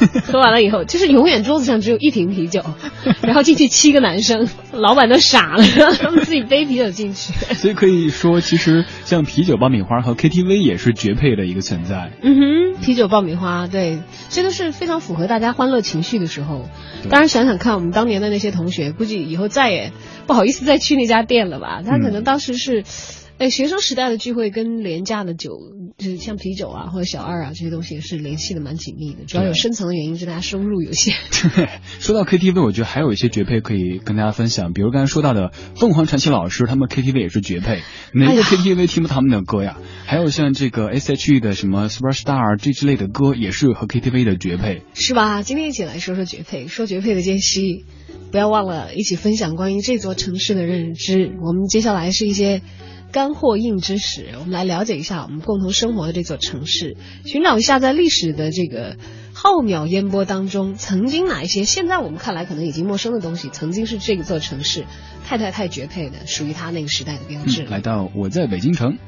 [0.25, 2.63] 喝完了以后，就是永远桌子上只有一瓶啤酒，
[3.21, 7.33] 然后进去七个男生，老板都傻了，让他们自己背啤酒进去。
[7.55, 12.11] 所以可以说，其实像啤酒、爆米花和 KTV 也是绝配的一个存在。
[12.21, 12.35] 嗯
[12.75, 16.69] 哼，啤酒、爆米花，对，这都是非常符合大家欢乐情绪的时候。
[17.09, 19.91] 当然，想想看，我们当年的那些同学，估计以后再也
[20.25, 21.81] 不好意思再去那家店了吧？
[21.85, 22.83] 他可能当时是。
[23.39, 25.59] 哎，学生时代的聚会跟廉价的酒，
[25.95, 29.25] 就是像啤酒啊或者小二啊这些东西是联系的蛮紧密的。
[29.27, 31.13] 主要有深层的原因，是大家收入有限。
[31.55, 31.69] 对，
[32.01, 39.77] 说到 KTV，我觉得还有一些绝配可以跟大家分享，比如刚才说到的凤凰传奇老师，他们 KTV 也是绝配，哪个 KTV 听不他们的歌呀？
[40.07, 45.43] 还有像这个 S.H.E 的什么 Superstar 这之类的歌，也是和 KTV 的绝配，是吧？
[45.43, 47.85] 今天一起来说说绝配，说绝配的间隙，
[48.31, 51.37] 不要忘了一起分享关于这座城市的认知。
[51.43, 52.63] 我们接下来是一些。
[53.17, 58.95] 干货硬知识，我们来了解一下我们共同生活的这座城市，寻找一下在历史的这个
[59.33, 64.85] 浩渺烟波当中，曾经哪一些现在我们看来可能已经陌生的东西，曾经是这座城市
[65.25, 67.63] 太太太绝配的，属于它那个时代的标志。
[67.63, 68.99] 来到我在北京城，你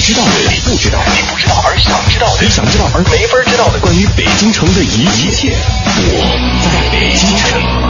[0.00, 6.22] 知道的，你不知道，你不知道而想知道的，你想知道而没法知道的，关于北京城的一一切，我
[6.62, 7.89] 在北京城。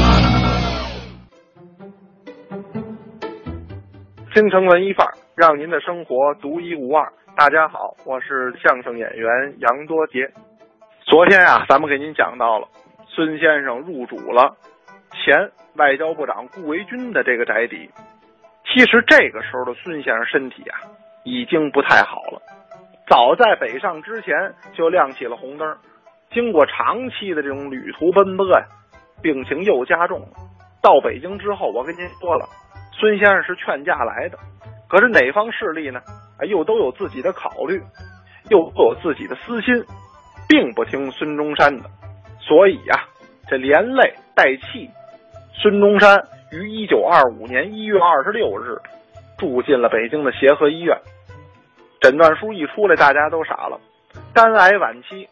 [4.33, 7.13] 京城文艺范儿，让您的生活独一无二。
[7.37, 9.29] 大家好，我是相声演员
[9.59, 10.31] 杨多杰。
[11.01, 12.69] 昨天啊，咱们给您讲到了
[13.09, 14.57] 孙先生入主了
[15.13, 17.91] 前外交部长顾维钧的这个宅邸。
[18.73, 20.79] 其实这个时候的孙先生身体啊，
[21.25, 22.41] 已经不太好了。
[23.09, 25.77] 早在北上之前就亮起了红灯，
[26.31, 28.65] 经过长期的这种旅途奔波呀，
[29.21, 30.29] 病情又加重了。
[30.81, 32.47] 到北京之后，我跟您说了。
[33.01, 34.39] 孙先生是劝架来的，
[34.87, 35.99] 可是哪方势力呢？
[36.39, 37.81] 哎，又都有自己的考虑，
[38.51, 39.75] 又都有自己的私心，
[40.47, 41.85] 并不听孙中山的。
[42.39, 43.05] 所以呀，
[43.49, 44.91] 这连累带气，
[45.55, 46.23] 孙中山
[46.53, 48.77] 于一九二五年一月二十六日
[49.39, 50.95] 住进了北京的协和医院。
[52.03, 53.81] 诊断书一出来，大家都傻了，
[54.35, 55.27] 肝癌晚期。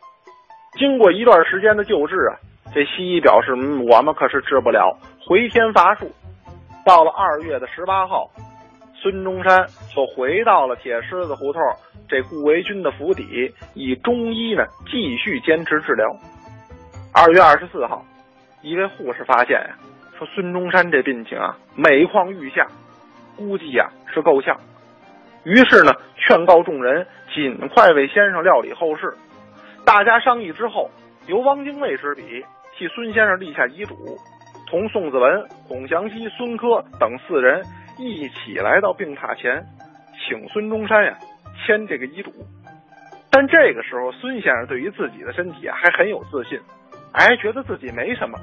[0.79, 2.37] 经过一段时间的救治啊，
[2.73, 4.97] 这西医表示，嗯，我们可是治不了，
[5.27, 6.11] 回天乏术。
[6.89, 8.31] 到了二月的十八号，
[8.95, 11.61] 孙中山就回到了铁狮子胡同
[12.09, 16.09] 这顾维钧的府邸，以中医呢继续坚持治疗。
[17.13, 18.03] 二月二十四号，
[18.63, 19.77] 一位护士发现呀，
[20.17, 22.67] 说孙中山这病情啊每况愈下，
[23.37, 24.59] 估计呀是够呛。
[25.45, 29.15] 于是呢，劝告众人尽快为先生料理后事。
[29.85, 30.91] 大家商议之后，
[31.27, 32.43] 由汪精卫执笔
[32.79, 33.95] 替孙先生立下遗嘱，
[34.69, 37.65] 同宋子文、孔祥熙、孙科等四人
[37.97, 39.65] 一起来到病榻前，
[40.21, 41.17] 请孙中山呀
[41.57, 42.31] 签这个遗嘱。
[43.31, 46.61] 但这个时候，孙先生对于自己的身体啊还很有自信，
[47.13, 48.39] 哎，觉得自己没什么，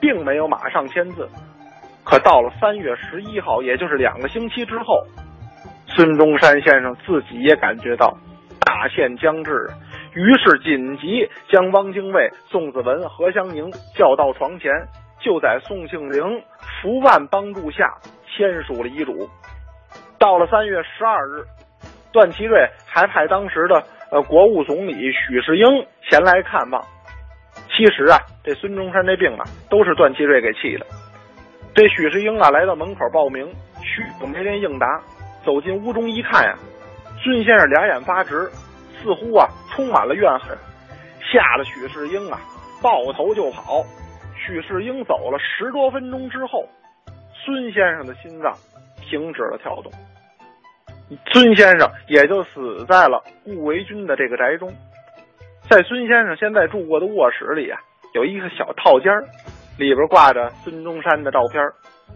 [0.00, 1.28] 并没有马上签字。
[2.04, 5.06] 可到了三月十一号，也就是两个星期之后。
[5.86, 8.16] 孙中山先生自己也感觉到
[8.60, 9.68] 大限将至，
[10.14, 14.70] 于是紧急将汪精卫、宋子文、何香凝叫到床前，
[15.28, 16.42] 就在宋庆龄
[16.80, 17.92] 福万帮助下
[18.24, 19.28] 签署了遗嘱。
[20.18, 21.44] 到了三月十二日，
[22.10, 26.82] 段祺瑞还派当时的呃国务总理许世英前来看望。
[27.68, 30.86] 其实啊，这孙中山这病啊，都是段祺瑞给气的。
[31.74, 33.46] 这许世英啊，来到门口报名，
[33.82, 34.86] 许没人应答。
[35.44, 36.56] 走进屋中一看呀，
[37.22, 38.50] 孙先生两眼发直，
[39.02, 40.56] 似乎啊充满了怨恨，
[41.20, 42.40] 吓得许世英啊
[42.82, 43.84] 抱头就跑。
[44.48, 46.66] 许世英走了十多分钟之后，
[47.44, 48.50] 孙先生的心脏
[49.02, 49.92] 停止了跳动，
[51.32, 54.72] 孙先生也就死在了顾维钧的这个宅中。
[55.68, 57.78] 在孙先生现在住过的卧室里啊，
[58.14, 59.12] 有一个小套间
[59.78, 61.62] 里边挂着孙中山的照片，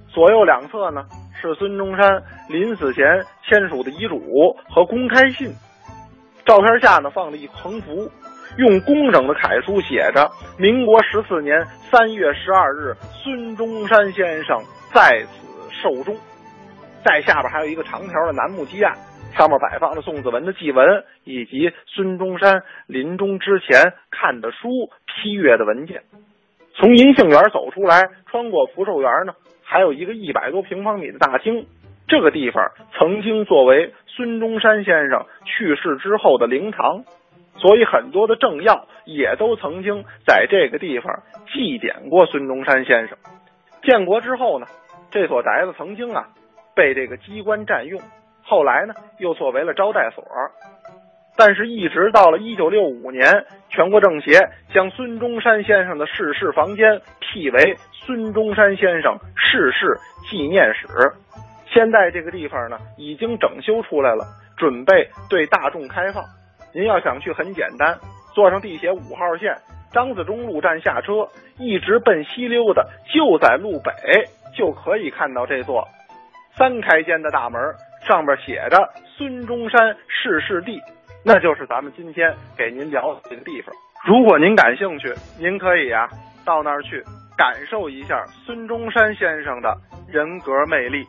[0.09, 1.05] 左右两侧呢。
[1.43, 3.05] 是孙中山临死前
[3.43, 5.53] 签署的遗嘱和公开信，
[6.47, 8.09] 照片下呢放了一横幅，
[8.59, 10.31] 用工整的楷书写着
[10.61, 14.59] “民国十四年三月十二日，孙中山先生
[14.93, 16.15] 在此寿终”。
[17.03, 18.95] 在下边还有一个长条的楠木基案，
[19.35, 20.87] 上面摆放着宋子文的祭文
[21.25, 26.03] 以及孙中山临终之前看的书、批阅的文件。
[26.75, 29.33] 从银杏园走出来，穿过福寿园呢。
[29.65, 31.67] 还有一个一百多平方米的大厅，
[32.07, 37.05] 这个地方曾经作为孙中山先生去世之后的灵堂，
[37.63, 43.17] 所以很多的政要也都曾经在这个地方祭奠过孙中山先生。
[43.85, 44.67] 建国之后呢，
[45.13, 46.27] 这所宅子曾经啊
[46.75, 48.01] 被这个机关占用，
[48.43, 50.25] 后来呢又作为了招待所。
[51.37, 59.97] 但是，一直到了一九六五年，全国政协将孙中山先生的逝世房间辟为孙中山先生逝世
[60.29, 60.87] 纪念室。
[61.73, 64.27] 现在这个地方呢，已经整修出来了，
[64.59, 66.23] 准备对大众开放。
[66.75, 67.99] 您要想去，很简单，
[68.35, 69.57] 坐上地铁五号线
[69.93, 73.93] 张自忠路站下车，一直奔西溜达，就在路北
[74.57, 75.87] 就可以看到这座
[76.57, 77.61] 三开间的大门，
[78.07, 80.81] 上面写着“孙中山逝世地”。
[81.25, 83.75] 那就是咱们今天给您聊的这个地方。
[84.05, 86.09] 如果您感兴趣，您可以啊
[86.45, 87.01] 到那儿去
[87.37, 89.77] 感受一下孙中山先生的
[90.09, 91.07] 人格魅力。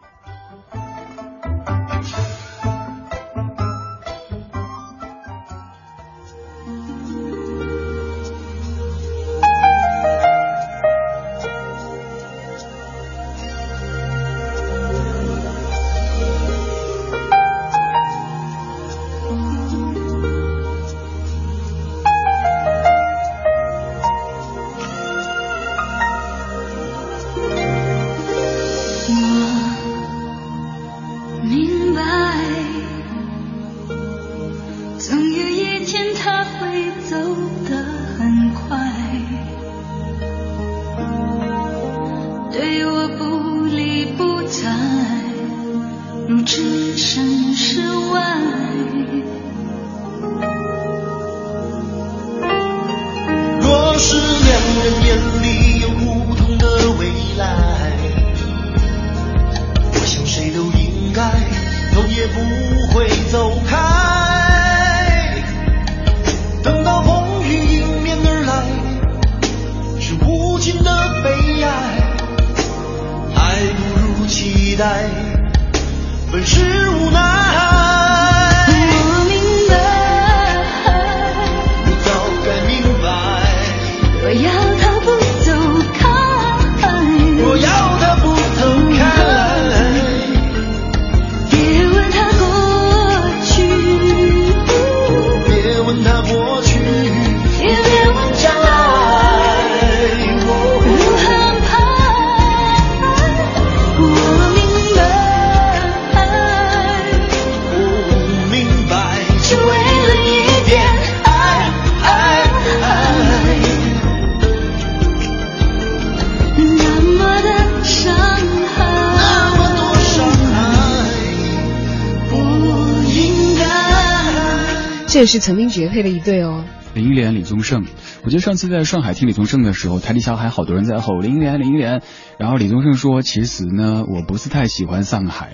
[125.23, 126.65] 也是曾经绝配的一对哦。
[126.93, 127.85] 林忆莲、李宗盛，
[128.25, 132.01] 我记得上次在上海听李宗盛的时候，台底下还好多人在吼林忆莲、林忆莲。
[132.37, 135.51] 然后李宗盛说：“其实呢，我不是太喜欢上海。”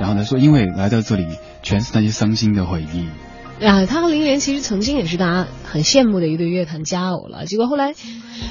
[0.00, 1.24] 然后他说：“因为来到这里，
[1.62, 3.06] 全是那些伤心的回忆。”
[3.64, 7.94] 啊，他和林忆莲其实曾经也是大家很羡慕的一对乐坛佳偶了，结果后来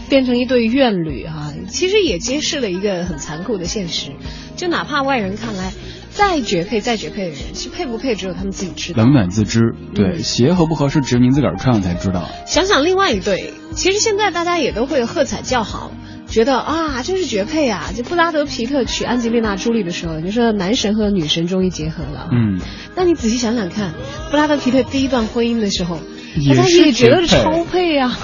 [0.07, 4.13] 变成一对怨侣啊，其实也揭示了一个很残酷的现实，
[4.55, 5.73] 就哪怕外人看来。
[6.21, 9.03] 再绝配再绝配的人，其实配不配只有他们自己知道。
[9.03, 12.29] 冷暖自知，对鞋合不合适，只有您自个儿穿上才知道。
[12.45, 15.91] 想想另外一对，其实现在大家也都会喝彩叫好，
[16.27, 17.89] 觉得啊，真是绝配啊！
[17.95, 22.29] 就布拉德皮特娶安吉丽娜朱莉的时候，你说男神和女神终于结合了。
[22.31, 22.61] 嗯。
[22.95, 23.95] 那你仔细想想看，
[24.29, 25.99] 布拉德皮特第一段婚姻的时候，
[26.47, 28.15] 大家也觉得超配啊。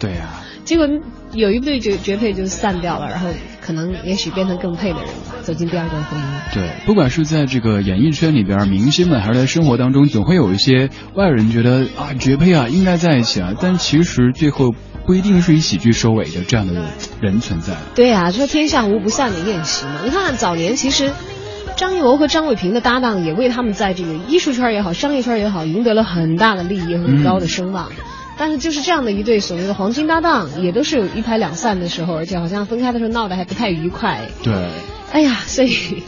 [0.00, 0.40] 对呀。
[0.64, 0.88] 结果
[1.34, 3.28] 有一对绝绝配就散掉了，然后。
[3.64, 6.54] 可能也许变成更配的人吧，走进第二段婚姻。
[6.54, 14.74] 对，不管是在这个演艺圈里边，明星们还是在生活当中，总会有一些外人觉得啊绝配啊，应该在一起啊，但其实最后
[15.06, 16.74] 不一定是以喜剧收尾的这样的
[17.20, 17.74] 人存在。
[17.94, 19.92] 对啊，说天下无不散的宴席嘛。
[20.04, 21.10] 你看早年其实
[21.76, 27.90] 张艺谋和张伟平的搭档，也为他们在这个艺术圈也好，商业圈也好，赢得了很大的利益和很高的声望。
[28.36, 34.28] 但是就是这样的一对所谓的黄金搭档，也都是有一拍两散的时候，而且好像分开的时候闹得还不太愉快。
[34.42, 34.52] 对，
[35.12, 36.02] 哎呀，所以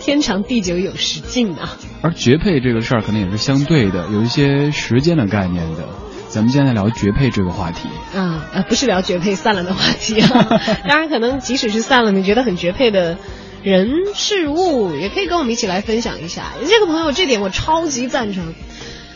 [0.00, 1.76] 天长地久有时尽啊。
[2.02, 5.88] 而绝配这个事儿可能也是相对的，有一些时间的概念的。
[6.28, 10.28] 咱们现在聊绝配这个话题，啊，呃，不是聊绝配散了的话题啊。
[10.88, 13.16] 当然，可能即使是散了，你觉得很绝配的
[13.62, 16.46] 人事物，也可以跟我们一起来分享一下。
[16.66, 18.52] 这个朋友这点我超级赞成。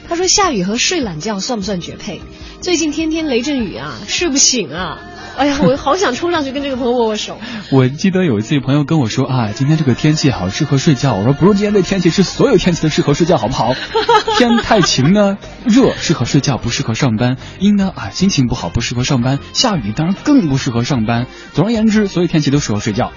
[0.09, 2.23] 他说：“下雨和睡懒觉算不算绝配？
[2.61, 4.99] 最近天天雷阵雨啊，睡不醒啊！
[5.37, 7.39] 哎呀，我好想冲上去跟这个朋友握握手。
[7.71, 11.15] ”我记得有一次朋友跟我说啊，今天这个天气好适合睡觉。
[11.15, 13.75] 我说不是今天这天气，是所有天气都适合睡觉，好不好？
[14.39, 21.27] 天太晴呢，热适合睡觉，不适合上班；阴呢啊，心情不好不适合上班；下雨当然更不适合上班。
[21.53, 23.13] 总而言之，所有天气都适合睡觉。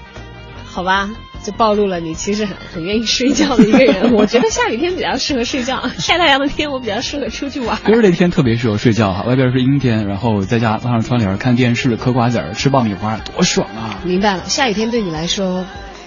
[0.72, 1.09] 好吧。
[1.43, 4.13] 就暴露了你其实很很愿意睡觉的一个人。
[4.13, 7.80] 我觉得下雨天比较适合睡觉，晒太阳的天我比较适合出去玩。
[7.84, 13.99] 今儿那天特别适合睡觉哈，外边是阴天，然后在家拉上窗帘看电视、嗑瓜子儿、吃爆米花，多爽啊！
[14.05, 15.65] 明白了，下雨天对你来说，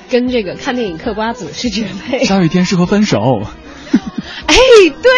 [0.09, 2.25] 跟这个看电影、嗑瓜子是绝配。
[2.25, 3.19] 下雨天适合分手。
[4.47, 4.55] 哎，
[5.03, 5.13] 对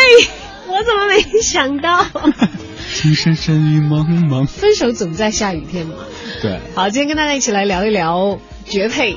[0.66, 2.06] 我怎么没想到？
[2.94, 4.46] 情深深雨蒙蒙。
[4.46, 5.96] 分手总在下雨天嘛。
[6.40, 6.58] 对。
[6.74, 9.16] 好，今天跟大家一起来聊一聊绝配。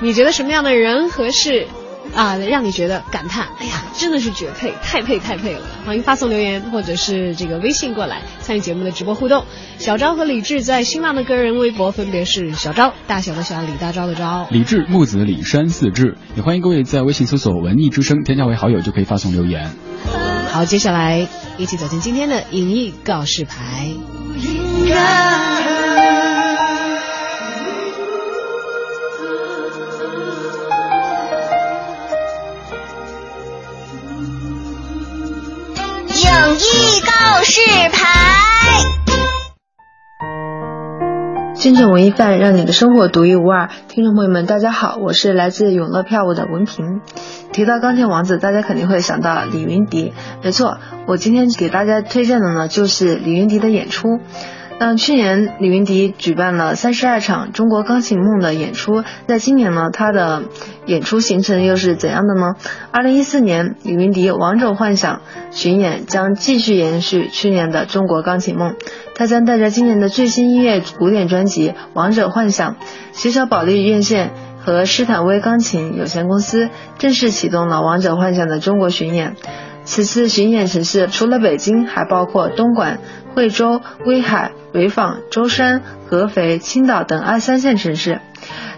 [0.00, 1.66] 你觉得什么样的人合适
[2.14, 2.36] 啊？
[2.36, 5.60] 让你觉得感叹，哎呀，真的是绝配，太配太配了！
[5.84, 9.44] 欢迎发送留言或者是这个微信过来参与节目的直播互动。
[9.78, 16.16] 小昭和李志在新浪的个人微博分别是小昭，大小的小李大钊的昭，李志木子李山四志。
[16.36, 19.70] 也欢迎各位在微信搜索“文艺之声”添加为好友，就可以发送留言。
[20.50, 21.26] 好，接下来
[21.58, 23.88] 一起走进今天的影艺告示牌。
[36.58, 36.60] 艺
[37.02, 37.60] 告示
[37.92, 38.82] 牌，
[41.54, 43.70] 真正文艺范，让你的生活独一无二。
[43.86, 47.00] 听众朋友们，大家好，我是来自永乐票务的文平。
[47.52, 50.12] 提到钢琴王子，大家肯定会想到李云迪。
[50.42, 54.18] 没错，我今天给大家推荐的呢，就是李云迪的演出。
[54.80, 60.44] 那去年李云迪举办了三十二场《中国钢琴梦》的演出，在今年呢，他的
[60.86, 62.54] 演出行程又是怎样的呢？
[62.92, 65.16] 二零一四年，李云迪《王者幻想》
[65.50, 68.70] 巡演将继续延续去年的《中国钢琴梦》，
[69.16, 72.74] 他将带着今年的最新音乐古典专辑《王者幻想》，
[73.10, 74.30] 携手保利院线
[74.64, 79.34] 和施坦威钢琴有限公司正式启动了《王者幻想》的中国巡演。
[79.88, 82.98] 此次巡演城市除了北京，还包括东莞、
[83.34, 88.20] 惠州、威海、潍坊、舟山、合肥、青岛等二三线城市。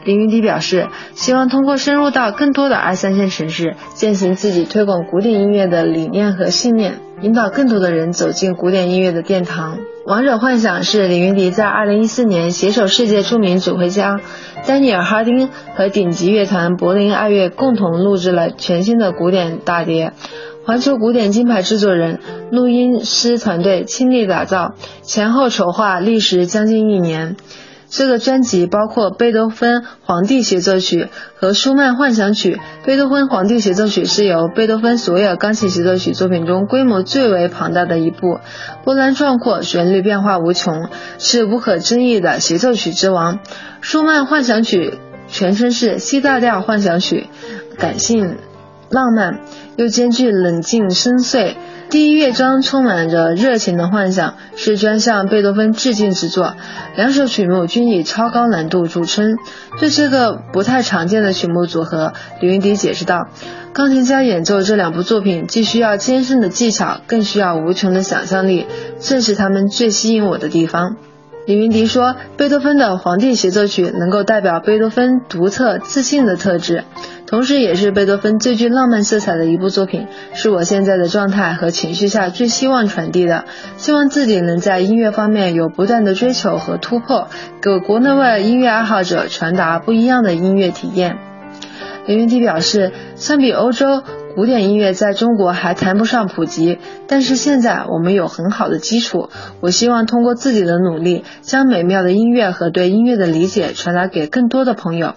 [0.04, 9.78] 林云迪表示，希望通过深入到更多的二三线城市，践行自己推广古典音乐的理念和信念，引导更多的人走进古典音乐的殿堂。
[10.06, 14.20] 《王者幻想》是李云迪在2014年携手世界著名指挥家
[14.64, 20.12] 丹尼尔·哈丁和顶级乐团柏林爱乐共同录制了全新的古典大碟。
[20.64, 27.36] 环球古典金牌制作人、录音师团队倾力打造，前后筹划历时将近一年。
[27.88, 31.04] 这个专辑包括贝多芬《皇帝协奏曲》
[31.34, 32.60] 和舒曼《幻想曲》。
[32.86, 38.38] 贝多芬《皇帝协奏曲》是由贝多芬所有钢琴协奏曲作品中规模最为庞大的一部，
[38.84, 40.88] 波澜壮阔，旋律变化无穷，
[41.18, 43.40] 是无可争议的协奏曲之王。
[43.80, 44.90] 舒曼《幻想曲》
[45.26, 47.26] 全称是 C 大调幻想曲，
[47.76, 48.36] 感性。
[48.90, 49.40] 浪漫，
[49.76, 51.54] 又兼具冷静深邃。
[51.90, 56.54] 第一乐章充满着热情的幻想，是专向贝多芬致敬之作。
[56.96, 59.36] 两首曲目均以超高难度著称，
[59.78, 62.12] 这是个不太常见的曲目组合。
[62.40, 63.28] 李云迪解释道
[63.72, 68.66] ：“钢琴家演奏这两部作品，既需要艰深的技巧，更需要无穷的想象力，
[69.00, 70.96] 正是他们最吸引我的地方。”
[71.46, 76.84] 李云迪说：“贝多芬的《皇帝协奏曲》能够代表贝多芬独特自信的特质。”
[77.26, 83.44] 同时，也是贝多芬最具浪漫色彩的一部作品，是我现在的状态和情绪下最希望传递的。
[83.76, 87.28] 希望自己能在音乐方面有不断的追求和突破，
[87.62, 91.18] 给国内外音乐爱好者传达不一样的音乐体验。
[92.06, 94.02] 李云迪表示，相比欧洲。
[94.36, 96.78] 古典音乐在中国还谈不上普及，
[97.08, 99.28] 但是现在我们有很好的基础。
[99.60, 105.14] 我希望通过自己的努力，将美妙的音乐和对音乐的理解传达给更多的朋友。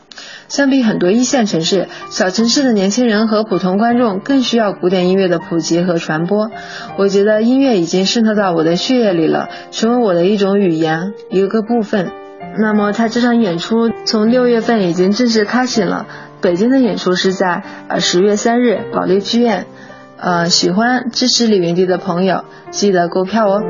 [0.47, 6.49] 相比很多一线城市，小城市的年轻人和普通观众更需要古典音乐的普及和传播。
[6.97, 12.11] 我觉得音乐已经渗透到我的血液里了，成为我的一种语言，一个部分。
[12.57, 16.07] 那么，他这场演出从六月份已经正式开始了。
[16.43, 19.65] 北京的演出是在呃十月三日保利剧院，
[20.17, 23.61] 呃，喜欢支持李云迪的朋友记得购票哦。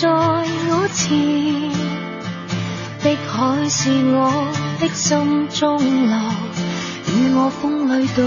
[0.00, 1.18] 在我前。
[3.02, 4.30] 碧海是我
[4.78, 5.76] 的心中
[6.08, 6.16] 乐，
[7.08, 8.22] 与我风里都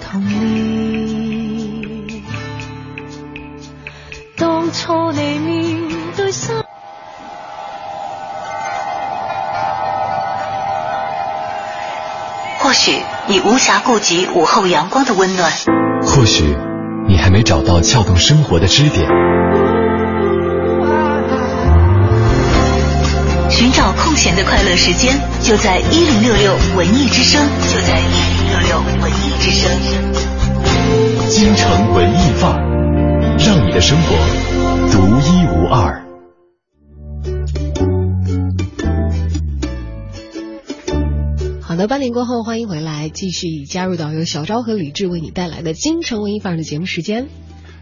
[0.00, 2.22] 同眠。
[4.36, 6.54] 当初你面对心。
[12.60, 15.50] 或许你无暇顾及午后阳光的温暖，
[16.02, 16.56] 或许
[17.08, 19.08] 你还没找到撬动生活的支点。
[24.18, 27.40] 闲的快乐时间，就在一零六六文艺之声，
[27.72, 29.70] 就在一零六六文艺之声。
[31.30, 32.58] 京城文艺范儿，
[33.38, 34.16] 让你的生活
[34.90, 36.04] 独一无二。
[41.62, 47.28] 好的，八点过后，欢迎回来，继续加入到由小昭和李志为你带来的京城文艺范儿的节目时间。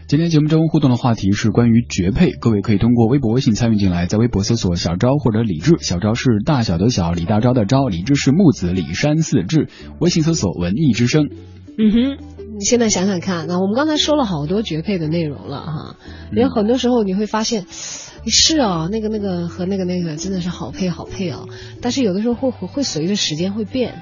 [0.07, 9.67] 今天节目中互动的话题是关于绝配，各位可以通过微博、微信参与进来，在微博搜索小昭或者李志，小昭是大小的小，李大钊的昭，李志是木子李山四志，
[9.99, 11.29] 微信搜索文艺之声。
[11.77, 12.17] 嗯哼，
[12.57, 15.97] 你现在想想看，那我们刚才说了好多绝配的内容了哈，
[16.31, 21.49] 有很多时候你会发现，是啊，那个那个和那个那个真的是好配好配哦，
[21.81, 24.01] 但是有的时候会会会随着时间会变，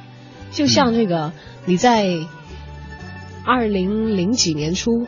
[0.52, 1.34] 就像这个
[1.66, 2.06] 你在
[3.44, 5.08] 二零零几年初。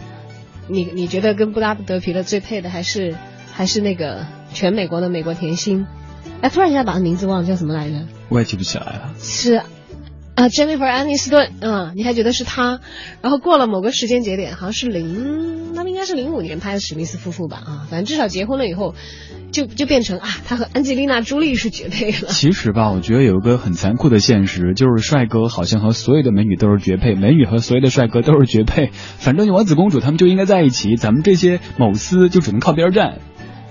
[0.68, 3.15] 你你觉得跟布拉德皮特最配的还是
[3.53, 5.88] 还是那个全美国的美国甜心？
[6.41, 8.05] 哎，突然一下把他名字忘了，叫什么来着？
[8.30, 9.13] 我也记不起来了。
[9.20, 9.61] 是
[10.38, 12.79] 啊，Jennifer Aniston，嗯，你还觉得是他？
[13.21, 17.57] 然后过了某个时间节点，好像是零，那么应该是零五年拍的史密斯夫妇吧？
[17.65, 18.93] 啊，反正至少结婚了以后。
[19.49, 22.27] 就就变成啊，他和安吉丽娜·朱莉是绝配了。
[22.27, 28.91] 其实吧，我觉得有一个很残酷的现实，就是帅哥好像和所有的美女都是绝配，美女和所有的帅哥都是绝配。
[29.17, 33.19] 反正王子公主他们就应该在一起，咱们这些某司就只能靠边站。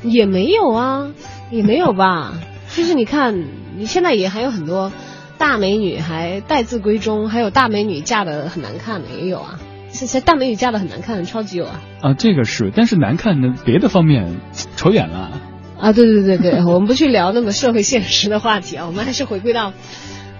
[0.02, 1.10] 也没有啊，
[1.50, 2.32] 也没有吧。
[2.74, 3.44] 就是你看，
[3.76, 4.90] 你现在也还有很多
[5.38, 9.60] 大美女还待字闺中，还有大美女嫁的很难看的也有啊。
[9.90, 11.80] 现在大美女嫁的很难看的超级有啊。
[12.00, 14.40] 啊，这个是，但是难看的别的方面
[14.76, 15.40] 扯远了。
[15.78, 19.72] 啊，对对对对，我们不去聊那么社会现实的话题啊，我们还是回归到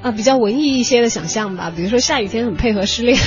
[0.02, 3.18] 啊比较文艺一些的想象吧，比如说下雨天很配合失恋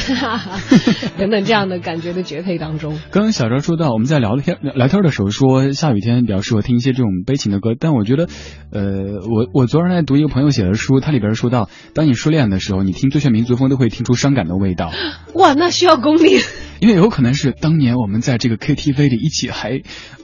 [1.17, 2.97] 等等这样的感觉的绝配当中。
[3.11, 8.27] 刚刚小周说到，我们在聊天聊天的时候说下雨天比较适合听一些这种悲情的歌，但我觉得，
[8.71, 14.91] 呃，我我昨天在读一个朋友写的书，它里边说到，当你失恋的时候，你听最炫民族风都会听出伤感的味道。
[15.33, 16.39] 哇，那需要功力。
[16.79, 19.81] 因为有可能是当年我们在这个 KTV 里一起还。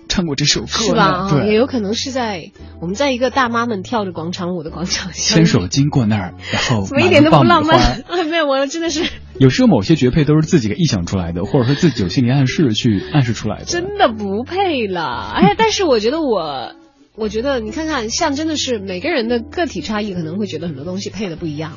[0.07, 1.29] 唱过这首歌是吧？
[1.31, 2.51] 对，也有可能是在
[2.81, 7.97] 我们在一个大妈们跳着广场舞的广场上， 牵手经过那儿， 然后怎么一点都不浪漫啊？
[8.29, 9.03] 没有，我真的是
[9.39, 15.31] 有时候某些绝配都是自己给臆想出来的，或者说自己有心理暗示去暗示出来的，真的不配了。
[15.35, 16.73] 哎，但是我觉得我，
[17.15, 21.73] 我觉得你看看，像真的是每个人的个体差异，可能会觉得很多东西配的不一样。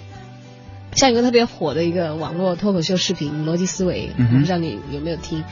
[0.95, 5.45] 像一个特别火的一个网络脱口秀视频《逻辑思维》，不知道你有没有听？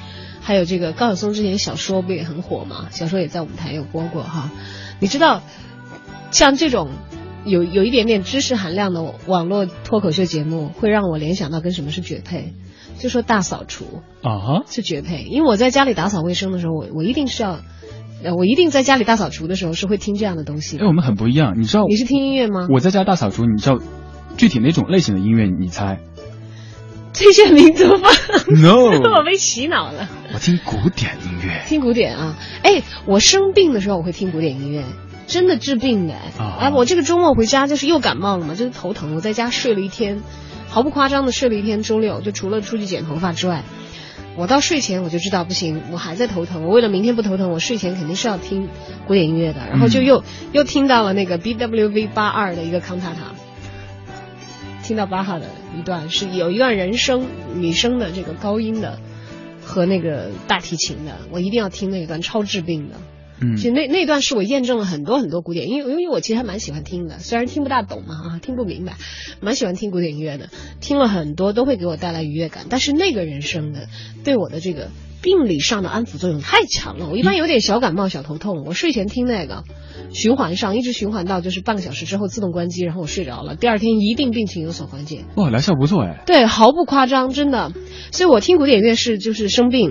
[0.46, 2.86] 还有这个高晓松之前小说不也很火吗？
[2.92, 4.52] 小说也在舞台有播过哈。
[5.00, 5.42] 你知道，
[6.30, 6.90] 像这种
[7.44, 12.54] 有有一点点知识含量的网络脱口秀节目，会让我联想到跟什么是绝配，
[13.00, 13.86] 就说大扫除
[14.22, 17.58] 啊哈是绝配，因为我在家里打扫卫生的时候，我我一定是要，
[18.22, 20.86] 呃，我一定在家里大扫除的时候是会听这样的东西的哎，。
[20.86, 21.86] 我们很不一样，你知道？
[21.88, 22.68] 你是听音乐吗？
[22.72, 23.80] 我在家大扫除，你知道
[24.36, 25.48] 具体哪种类型的音乐？
[25.48, 25.98] 你猜
[27.18, 28.02] 这些民族风
[28.60, 30.06] ？No， 我被洗脑了。
[30.34, 31.62] 我听古典音乐。
[31.66, 34.84] 听古典啊，哎，我生病的时候我会听古典音乐，
[35.26, 36.12] 真的治病的。
[36.38, 40.22] 啊哎，我这个周末回家就是又感冒了嘛，就是头疼，我在家睡了一天，
[40.68, 41.82] 毫不夸张的睡了一天。
[41.82, 43.62] 周六就除了出去剪头发之外，
[44.36, 46.64] 我到睡前我就知道不行，我还在头疼。
[46.64, 48.68] 我为了明天不头疼，我睡前肯定是要听
[49.06, 49.60] 古典音乐的。
[49.70, 53.32] 然后就又、又听到了那个 BWV 八二的一个康塔塔。
[54.86, 57.26] 听到巴哈的一段是有一段人声
[57.56, 59.00] 女声的这个高音的
[59.60, 62.94] 和那个大提琴的，我一定要听那一段超治病的。
[63.40, 68.94] 嗯其实那那段是我验证了很多很多古典，因为因为我其实还蛮喜欢听的，虽然听不大懂嘛啊，听不明白，
[69.40, 72.66] 蛮喜欢听古典音乐的，听了很多都会给我带来愉悦感。
[72.70, 73.88] 但是那个人声的
[74.22, 74.90] 对我的这个
[75.26, 79.64] 病理上的安抚作用太强了，我一般有点小感冒、小头痛，我睡前听那个，
[80.12, 85.24] 循环上一直循环到就是半个小时之后自动关机，然后我睡着了，第二天一定病情有所缓解。
[85.34, 86.22] 哇，疗效不错哎。
[86.26, 87.72] 对，毫不夸张，真的。
[88.12, 89.90] 所以我听古典乐是就是生病，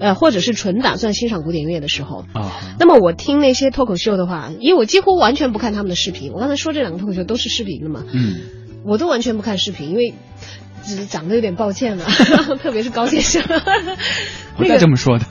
[0.00, 2.24] 呃，或者是纯打算欣赏古典乐的时候。
[2.32, 6.32] 啊，那么我听那些脱口秀的话，因为我几乎完全不看他们的视频。
[6.32, 8.40] 我刚才说这两个脱口秀都是视频的嘛，嗯，
[8.86, 10.14] 我都完全不看视频，因为
[10.82, 12.04] 只是长得有点抱歉了，
[12.62, 13.42] 特别是高先生。
[14.56, 15.24] 不带这么说的。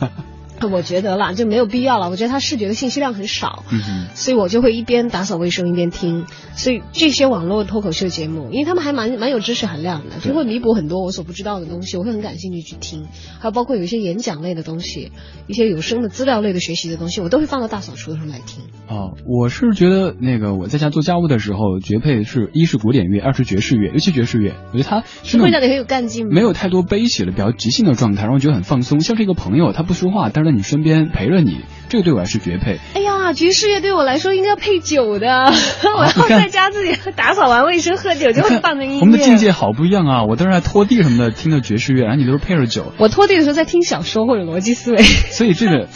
[0.67, 2.09] 我觉得啦，就没有必要了。
[2.09, 6.25] 我觉得他视觉的信息量很少，嗯哼，所以我就会一边打扫卫生一边听。
[6.55, 13.07] 所以这些网络脱口秀节目，因为他们还蛮蛮有知识含量的，就会弥补很多我所不知道的东西，我会很感兴趣去听。
[13.39, 15.11] 还有包括有一些演讲类的东西，
[15.47, 18.63] 一些有声的资料类的学习的东西，我都会放到大扫除的时候来听。
[18.87, 26.31] 哦，我是觉得那个我在家做家务的时候，绝配是一是古典乐，二是爵士乐，尤其爵士乐，我觉得它是会让你很有干劲吗？
[26.33, 32.77] 没有太多悲喜的、比较即兴的状态，让我觉得很放松，像是一个朋友，他不说话，但是在你身边陪着你，这个对我来是绝配。
[32.93, 35.27] 哎呀，爵士乐对我来说应该要配酒的，
[35.97, 38.99] 我要在家自己打扫完卫生喝酒就会放着音乐。
[38.99, 40.25] 我们的境界好不一样啊！
[40.25, 45.01] 我当时在拖地什么的，听的爵士乐，然后你都是配着酒，我拖地的时候在听小说或者逻辑思维。
[45.31, 45.87] 所以这个，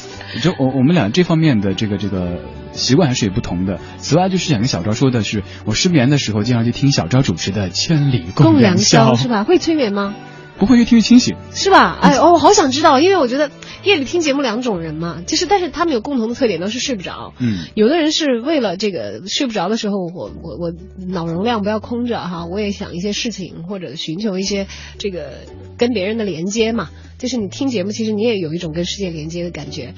[0.42, 2.40] 就我我们俩这方面的这个这个
[2.72, 3.80] 习惯还是有不同的。
[3.98, 9.44] 此外，就是想跟小昭说的是，我失眠的时候经常去听小昭主持的《千里共良宵是吧？
[9.44, 10.16] 会催眠吗？
[10.58, 11.36] 不会越听越清醒。
[11.54, 11.98] 是吧？
[12.02, 13.52] 哎哦，我好想知道，因为我觉得
[13.84, 17.34] 夜里听节目两种人嘛，就是但是他们有共同的特点，都是睡不着。
[17.40, 20.74] 嗯，有的人是为了这个睡不着的时候，我我我
[21.08, 25.34] 脑容量不要空着哈，我也想一些事情或者寻求一些这个
[25.78, 26.90] 跟别人的连接嘛。
[27.18, 29.94] 就是你听节目，其实你也有一种跟世界连接的感觉。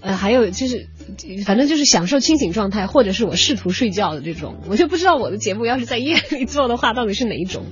[0.00, 0.88] 呃，还有就是，
[1.44, 7.66] 反正就是享受清醒状态，或者是我试图睡觉的这种，我就不知道我的节目要是在夜里做的话，到底是哪一种。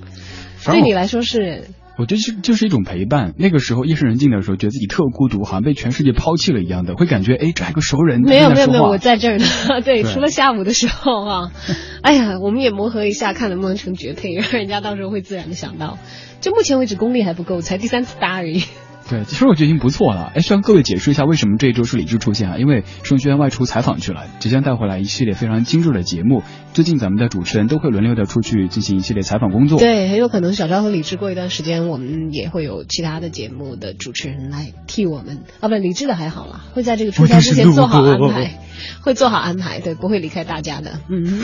[0.64, 1.64] 对你来说是
[2.00, 3.34] 我觉得是就是一种陪伴。
[3.36, 9.44] 那个时候夜深人静的时候，觉得自己特孤独，好像被全世界抛弃了一样的，会感觉哎，这还有个熟人没有没有没有，我在这儿呢。
[9.84, 11.52] 对，对除了下午的时候啊，
[12.00, 15.98] 哎呀，我们也磨合一下，看能不能成绝配，让人家到时候会自然的想到。
[16.40, 18.62] 就目前为止功力还不够，才第三次搭而已。
[19.10, 20.30] 对，其实我觉得已经不错了。
[20.36, 22.58] 哎，向各位解释一下为什么这一周是李志出现啊？
[22.58, 26.44] 因为盛轩外出采访去了，即将带回来一系列非常精致的节目。
[26.72, 29.80] 最近咱们的主持人都会轮流的出去进行一系列采访工作。
[29.80, 35.40] 对，很有可能小昭和李志过一段时间，我们也会有其他的节目的主持人来替我们。
[35.58, 38.60] 啊，不，李志的还好啦，会在这个出差之前做好安排，
[39.02, 41.00] 会做好安排，对，不会离开大家的。
[41.08, 41.40] 嗯，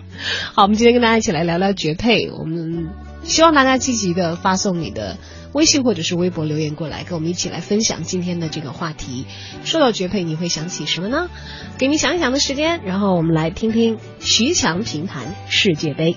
[0.56, 2.88] 好，我们今天跟大家一起来聊聊绝配，我们
[3.24, 5.18] 希望大家积极的发送你的。
[5.52, 9.26] 微信或者是微博留言过来，跟我们一起来分享今天的这个话题。
[9.64, 11.28] 说到绝配，你会想起什么呢？
[11.76, 16.14] 给你想一想的时间，然后我们来听听徐强评弹世界杯。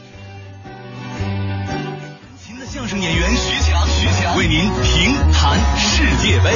[2.37, 6.51] 新的相声演员徐强，徐强为您评弹世界杯。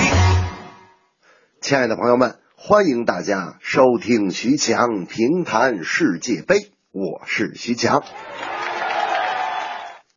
[1.61, 8.03] 亲爱的朋友们，欢迎大家收听徐强评弹世界杯，我是徐强。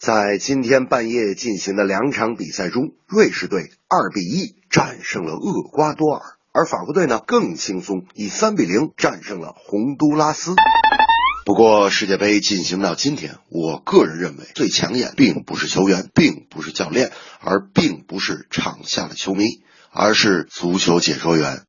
[0.00, 6.22] 在今天半夜进行的两场比赛中，瑞士队二比一战胜了厄瓜多尔，
[6.52, 10.54] 而法国队呢更轻松，以三比零战胜了洪都拉斯。
[11.44, 19.44] 不过世界杯进行到今天，我个人认为最抢眼并不是球员，并不是教练，而并不是场下的球迷，
[19.92, 21.60] 而是足球解说员。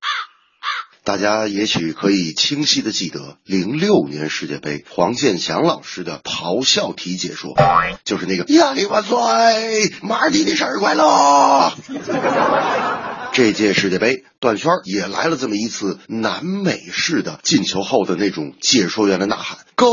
[1.04, 7.56] 大家也许可以清晰的记得零六年世界杯黄健翔老师的咆哮体解说，
[8.04, 9.18] 就是那个“亚历万岁，
[10.04, 11.74] 马尔蒂尼生日快乐”。
[13.34, 19.88] 这届世界杯，段圈也来了这么一次南美式的进球后的那种解说员的呐喊，Go！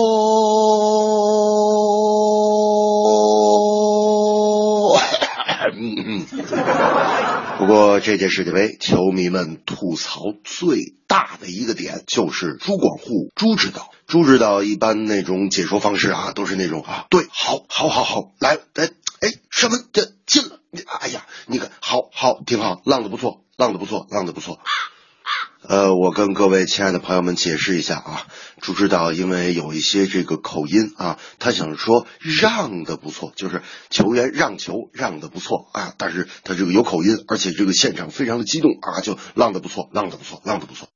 [7.58, 13.90] 不过这届世界杯，球迷们吐槽最大的一个点就是朱广沪朱指导。
[14.06, 18.90] 朱指导一般那种解说方式啊，都是那种啊，对，好，好，好，好，来，哎，
[19.20, 20.60] 哎，射门这进了？
[21.00, 24.60] 哎呀，你看，好，好，挺好，浪的不错，浪的不错，浪的不错。
[25.66, 28.26] 呃，我跟各位亲爱的朋友们解释一下啊，
[28.60, 40.88] 朱指导因为有一些这个口音啊，他想说让的不错，就是球员让球让的不错啊，但是他这个有口音，而且这个现场非常的激动啊，就浪的不错，浪的不错，浪的不错。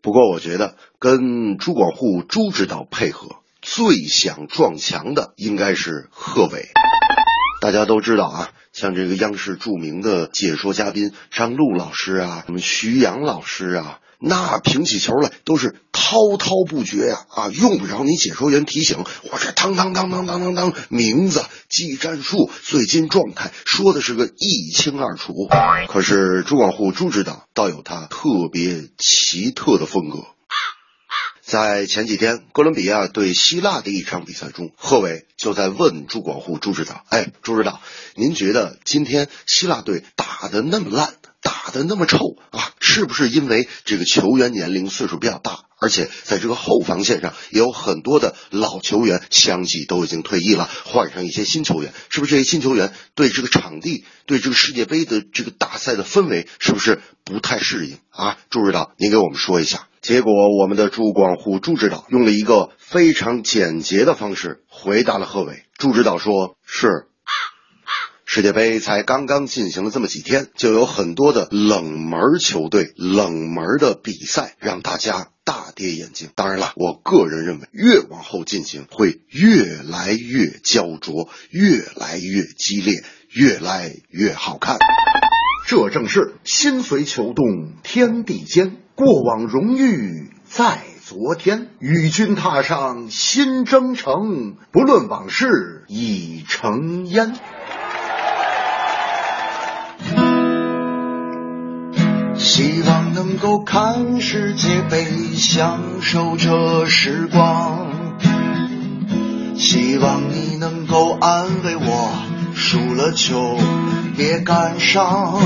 [0.00, 6.62] 不过我觉得跟朱广沪朱指导配合最想撞墙的应该是贺炜。
[7.60, 25.48] 大家都知道啊，像这个央视著名的解说嘉宾张璐老师啊，什么徐阳老师啊，那评起球来都是滔滔不绝呀啊，用不着你解说员提醒，我这当当当当当当当，名字、技战术、最近状态说的是个一清二楚。
[25.88, 30.26] 可是朱广沪朱指导倒有他特别奇特的风格。
[31.50, 37.80] 在前几天，哥伦比亚对希腊的一场比赛中，贺炜就在问朱广沪朱指导：“哎，朱指导，
[38.14, 58.38] 您觉得今天希腊队打得那么烂，打得那么臭啊，是不是因为这个球员年龄岁数比较大，而且在这个后防线上也有很多的老球员相继都已经退役了，换上一些新球员，是不是这些新球员对这个场地、对这个世界杯的这个大赛的氛围是不是不太适应啊？
[58.50, 65.64] 朱指导，您给我们说一下。”结果，我们的朱广沪朱指导用了一个非常简洁的方式回答了贺炜。
[65.76, 67.06] 朱指导说：“是，
[68.24, 76.30] 世界杯才刚刚进行了这么几天，就有很多的冷门球队、冷门的比赛让大家大跌眼镜。
[76.34, 84.78] 当然了，我个人认为，越往后进行会越来越焦灼，越来越激烈，越来越好看。
[85.68, 97.32] 这正是心随球动，天地间。”过往荣誉在昨天，与君踏上新征程，不论往事已成烟。
[102.36, 107.88] 希望能够看世界杯，享受这时光。
[109.56, 112.12] 希望你能够安慰我，
[112.54, 113.56] 输了就
[114.14, 115.40] 别感伤。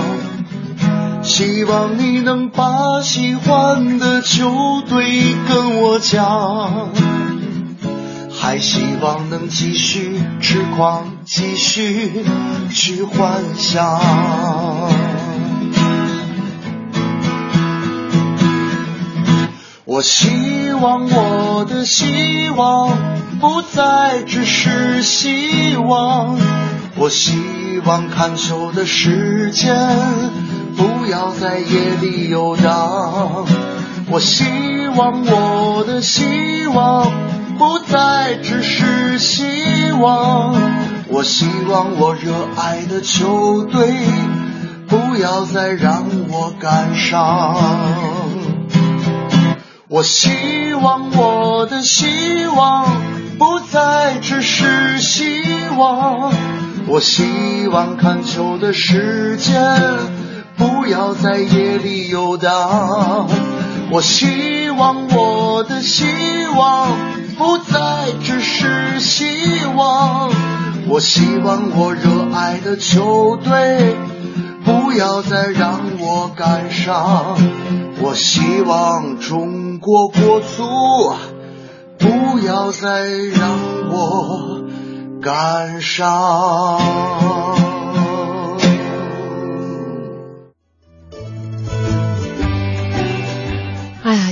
[1.24, 6.90] 希望你能把喜欢的球队跟我讲，
[8.30, 12.24] 还希望能继续痴狂，继续
[12.70, 13.98] 去幻想。
[19.86, 22.90] 我希望我的希望
[23.40, 26.38] 不再只是希望，
[26.96, 27.32] 我希
[27.84, 29.74] 望看球的时间。
[30.76, 33.46] 不要在夜里游荡。
[34.10, 34.44] 我希
[34.96, 37.10] 望我的希望
[37.58, 40.54] 不再只是希望。
[41.08, 43.94] 我希望我热爱的球队
[44.88, 47.56] 不要再让我感伤。
[49.88, 52.86] 我希望我的希望
[53.38, 55.44] 不再只是希
[55.76, 56.32] 望。
[56.86, 60.13] 我希望看球的时间。
[60.56, 63.28] 不要在夜里游荡。
[63.90, 66.04] 我希望我的希
[66.56, 66.98] 望
[67.36, 70.30] 不再只是希望。
[70.88, 73.96] 我希望我热爱的球队
[74.64, 77.36] 不要再让我感伤。
[78.00, 81.14] 我希望中国国足
[81.98, 83.50] 不要再让
[83.90, 84.64] 我
[85.22, 87.63] 感伤。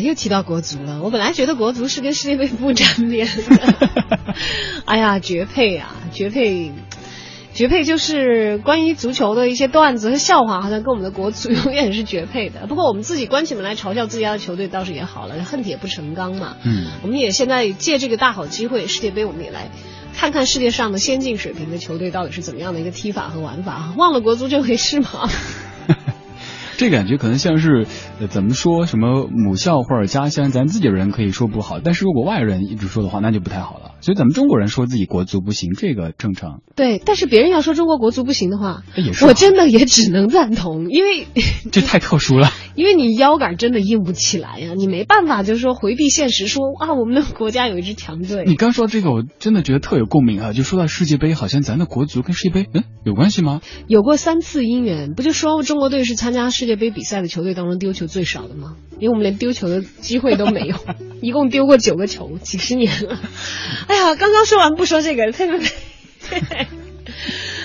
[0.05, 1.00] 又提到国足了。
[1.03, 4.34] 我本来觉得国足是跟世界杯不沾边的。
[4.84, 6.72] 哎呀，绝配啊，绝配，
[7.55, 12.66] 绝配就是关于足球的一些段子和笑话，好像跟我们的国足 永远是绝配的。
[12.66, 16.57] 不过我们自己关起门来嘲笑自家的球队倒是也好了，恨铁不成钢嘛。
[16.64, 19.70] 嗯，我们也现在借这个大好机会，世界杯我们也来
[20.14, 23.92] 看看世界上的先进水平的球队到底是怎么样的一个踢法和玩法。
[23.96, 25.28] 忘了国足这回事吗？
[26.83, 27.87] 这感觉可能像是，
[28.18, 33.93] 呃，怎么说什么母校或者家乡，咱自己人可以说不好，但是如果外人一直说的话，那就不太好了。
[34.01, 36.61] 所以咱们中国人说自己国足不行，这个正常。
[36.74, 41.28] 对，但是别人要说中国国足不行的话，也是我真的也只能赞同，因为
[41.70, 42.51] 这太特殊了。
[42.74, 48.45] 因为你腰杆真的硬不起来呀，你没办法，就是说回避现实，说啊，我们的国家有一支强队。
[48.47, 50.53] 你刚说这个，我真的觉得特有共鸣啊！
[50.53, 53.61] 就说到世界杯，好像咱的国足跟世界杯，嗯，有关系吗？
[53.87, 58.77] 有过三次姻缘，不就说中国队是参加世界杯比赛的球队当中丢球最少的吗？
[58.99, 60.77] 因为我们连丢球的机会都没有，
[61.20, 63.18] 一共丢过九个球，几十年了。
[63.89, 66.66] 哎呀，刚刚说完不说这个，呸呸呸！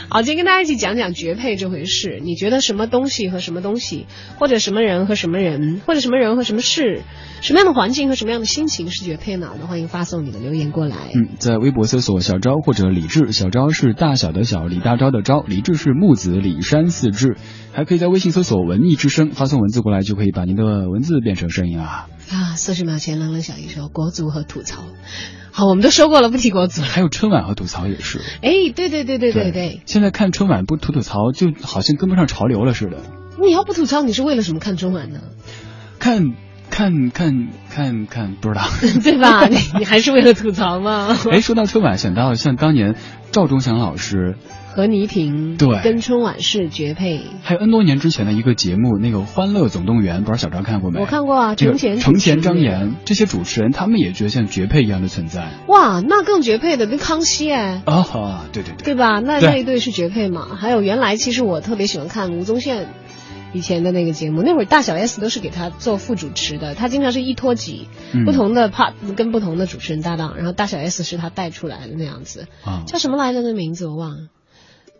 [0.10, 2.22] 好，今天跟大家一起讲讲绝配这回事。
[2.24, 4.06] 你觉得什么东西和什么东西，
[4.40, 7.02] 或者什么人和什么人，或者什么人和什么事，
[7.42, 9.52] 什么样的环境和什么样的心情是绝配呢？
[9.60, 10.96] 那欢迎发送你的留言过来。
[11.14, 17.36] 嗯，在微博搜索小昭或者李志，小昭是大小的小，李大钊的昭，李志是木子李山四志。
[17.74, 22.08] 还可以在微信搜索文艺之声，发送文字过来就可以把您的文字变成声音啊。
[22.32, 24.84] 啊，四十秒前冷冷小姨说国足和吐槽。
[25.58, 26.84] 好，我们都说过了，不提国足。
[26.84, 28.22] 还有春晚和吐槽也是。
[28.44, 29.82] 哎，对对对对对对。
[29.88, 32.98] 现在看春晚不吐吐槽，就好像跟不上潮流了似的。
[33.42, 35.20] 你要不吐槽，你是为了什么看春晚呢？
[35.98, 36.36] 看，
[36.70, 38.62] 看，看，看，看，不知道。
[39.04, 39.48] 对吧？
[39.48, 41.18] 你你还是为了吐槽吗？
[41.32, 42.94] 哎，说到春晚，想到像当年
[43.32, 44.36] 赵忠祥老师。
[44.78, 51.00] 和倪萍对跟春晚是绝配，还有 N 多年之前的一个节目，那个《欢乐总动员》，不知道小张看过没？
[51.00, 55.50] 我看过啊，程前程前张岩这些主持人，他们也觉得像绝配一样的存在。
[55.68, 59.20] 哇，那更绝配的跟康熙哎啊，对对对，对吧？
[59.20, 60.46] 那那一对是绝配嘛？
[60.56, 62.88] 还有原来其实我特别喜欢看吴宗宪
[63.54, 67.88] 以前的那个节目，那会儿大小 S 都是给他做副主持的，他经常是一拖几，
[68.28, 72.46] 不同的 part 跟不同的主持人搭档，然后大小 S 是他带出来的那样子，
[72.86, 73.42] 叫什么来着？
[73.42, 74.18] 那名字我忘了。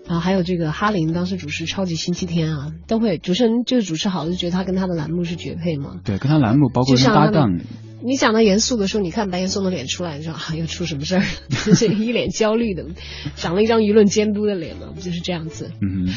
[0.08, 6.00] 啊，还有这个哈林当时主持《超级星期天》啊，都会主持人就是主持好了，就觉得他跟他的栏目是绝配嘛。
[6.06, 7.60] 对，跟他栏目包括搭档。
[8.04, 11.24] 你讲到严肃的时候，你看白岩松的脸出来，你说啊，又出什么事儿？
[11.66, 12.86] 就是一脸焦虑的，
[13.36, 15.72] 长了一张舆论监督的脸嘛，不就是这样子？
[15.82, 16.14] 嗯。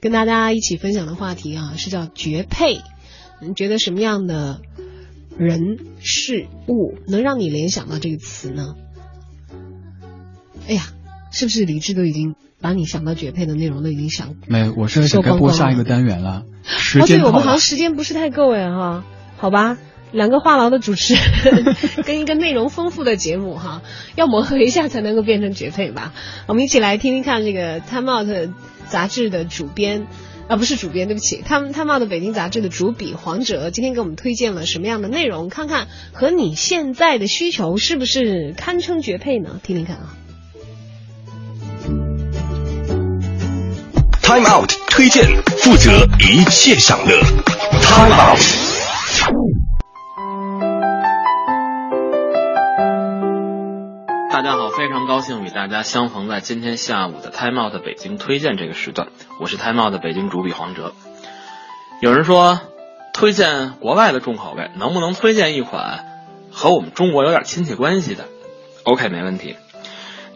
[0.00, 2.80] 跟大家一起分享的话题啊，是叫绝配。
[3.40, 4.60] 你觉得什么样的
[5.36, 8.74] 人事物能让你联想到这个词呢？
[10.68, 10.82] 哎呀，
[11.32, 12.34] 是不是理智都已经？
[12.62, 16.44] 把你想到绝配的内容都已经想没，我是想该播下一个单元了。
[16.64, 19.04] 时间哦，对，我们好像时间不是太够哎哈，
[19.36, 19.76] 好吧，
[20.12, 21.74] 两个话痨的主持人
[22.06, 23.82] 跟一个内容丰富的节目哈，
[24.14, 26.14] 要磨合一下才能够变成绝配吧。
[26.46, 28.28] 我们一起来听听看这个《Time Out》
[28.86, 30.06] 杂志的主编
[30.46, 35.48] 啊，不是主编，对不起，他们《Time Out》北京杂志的主笔黄哲今天给我们推荐了什么样的内容？
[35.48, 39.58] 看看和你现在的需求是不是堪称绝配呢？
[39.64, 40.16] 听听看啊。
[44.32, 47.20] Time Out 推荐，负责一切享乐。
[47.82, 48.40] Time Out。
[54.30, 59.08] 大家好，非常高兴与大家相逢在今天下午的 Time Out 北京推荐这个时段。
[59.38, 60.94] 我是 Time Out 的北京主笔黄哲。
[62.00, 62.58] 有人说，
[63.12, 66.06] 推荐国外的重口味，能不能推荐一款
[66.50, 68.24] 和我们中国有点亲戚关系的
[68.84, 69.56] ？OK，没问题。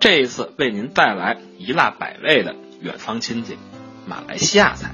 [0.00, 3.56] 这一次为您带来一辣百味的远方亲戚。
[4.06, 4.92] 马来西亚菜，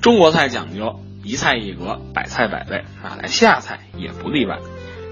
[0.00, 4.58] 中国菜讲究一菜一格，百菜百味，马来西亚菜也不例外。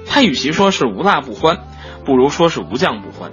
[0.06, 1.58] 它与其说是无辣不欢，
[2.04, 3.32] 不如说是无酱不欢。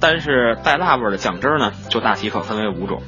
[0.00, 3.02] 但是带辣味的酱汁呢，就大体可分为五种。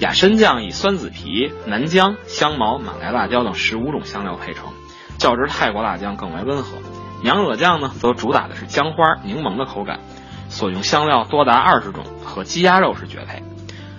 [0.00, 4.70] 雅参酱以酸子皮、南姜、香茅、马来辣椒等十五种香料配成，
[5.18, 6.76] 较之泰国辣酱更为温和。
[7.22, 10.00] 娘惹酱呢，则主打的是姜花、柠檬的口感，
[10.48, 13.42] 所用香料多达二十种，和鸡鸭肉是绝配。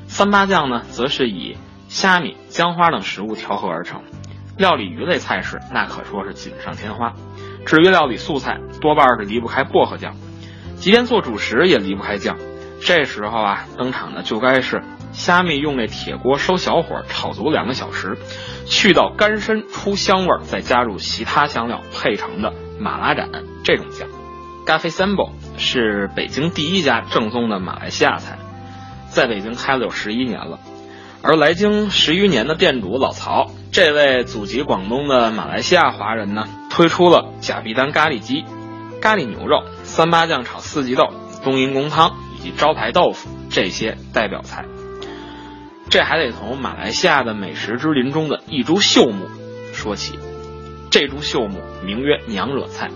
[0.07, 4.01] 三八酱呢，则是以虾米、姜花等食物调和而成。
[4.57, 7.13] 料理鱼类菜式，那可说是锦上添花。
[7.65, 10.15] 至于料理素菜，多半是离不开薄荷酱，
[10.77, 12.37] 即便做主食也离不开酱。
[12.81, 14.81] 这时候啊，登场的就该是
[15.11, 18.17] 虾米用那铁锅烧小火炒足两个小时，
[18.65, 23.29] 去到干身出香味儿，再加入其他香料配成的马拉盏
[23.63, 24.07] 这种酱。
[24.65, 28.39] Gaffy Sambo 是北京第一家正宗的马来西亚菜。
[29.17, 30.59] 在北京开了有十一年了，
[31.23, 38.45] 而来京十余年的店主老曹，这位祖籍广东的马来西亚华人呢，推出了甲必丹咖喱鸡、
[39.01, 41.09] 咖喱牛肉、三八酱炒四季豆、
[41.43, 44.65] 冬阴功汤以及招牌豆腐这些代表菜。
[45.89, 49.25] 这还得从马来西亚的美食之林中的一株秀木
[49.73, 50.19] 说起。
[50.91, 52.91] 这株秀木名曰娘惹菜，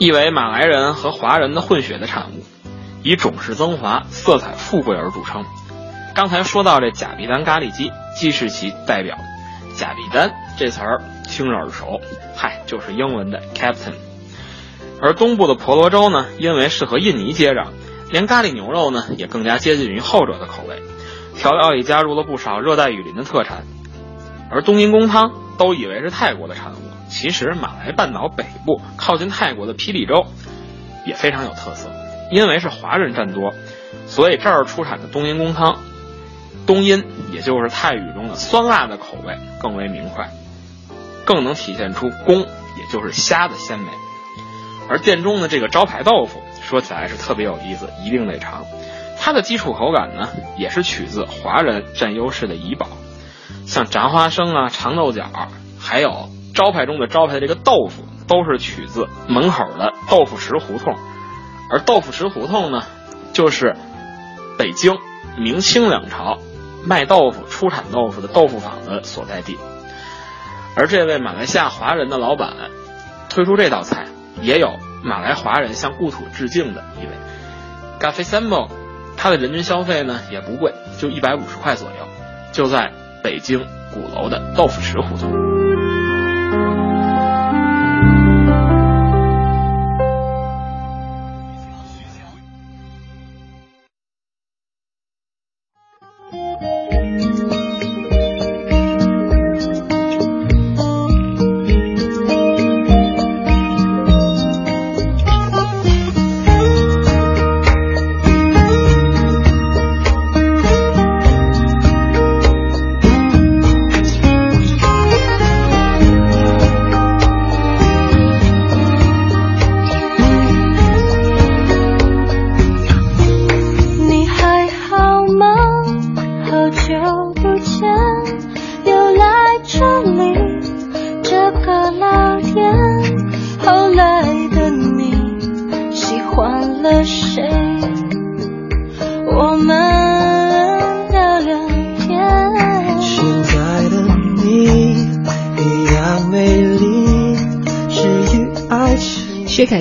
[0.00, 2.42] 意为马来人和华人的混血的产物。
[3.02, 5.44] 以种式增华、色彩富贵而著称。
[6.14, 9.16] 刚才说到这甲必丹咖喱鸡，既是其代表，
[9.76, 12.00] 甲比丹这词儿听着耳熟，
[12.36, 13.94] 嗨，就是英文的 captain。
[15.00, 17.68] 而东部的婆罗洲呢，因为是和印尼接壤，
[18.10, 20.82] 连咖喱牛肉呢也更加接近于后者的口味，
[21.36, 23.64] 调料里加入了不少热带雨林的特产。
[24.50, 26.76] 而冬阴功汤都以为是泰国的产物，
[27.08, 30.26] 其实马来半岛北部靠近泰国的霹雳州
[31.06, 31.88] 也非常有特色，
[32.32, 33.52] 因为是华人占多，
[34.06, 35.76] 所以这儿出产的冬阴功汤，
[36.66, 40.30] 冬阴也就是泰语中的酸辣的口味更为明快，
[41.26, 43.86] 更能体现出功也就是虾的鲜美。
[44.88, 48.64] 而店中的这个招牌豆腐说起来是特别有意思，一定得尝。
[49.20, 52.88] 它的基础口感呢，也是取自华人占优势的怡宝，
[53.66, 55.26] 像炸花生啊、长豆角，
[55.78, 60.96] 还有招牌中的招牌这个豆腐，都是取自门口的豆腐池胡同。
[61.72, 62.84] 而豆腐池胡同呢，
[63.32, 63.74] 就是
[64.56, 64.98] 北京
[65.36, 66.38] 明清两朝
[66.84, 69.58] 卖豆腐、出产豆腐的豆腐坊的所在地。
[70.76, 72.52] 而这位马来西亚华人的老板
[73.28, 74.06] 推出这道菜。
[74.40, 77.12] 也有马来华人向故土致敬的一位
[78.00, 78.68] g a f f e s a m b o
[79.16, 82.08] 它的人均消费呢也不贵，就一百五十块左右，
[82.50, 82.90] 就在
[83.22, 85.51] 北京鼓楼的豆腐池胡同。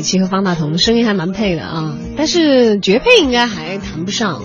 [0.02, 4.42] 凯琪和方大同声音还蛮配的啊，但是绝配应该还谈不上。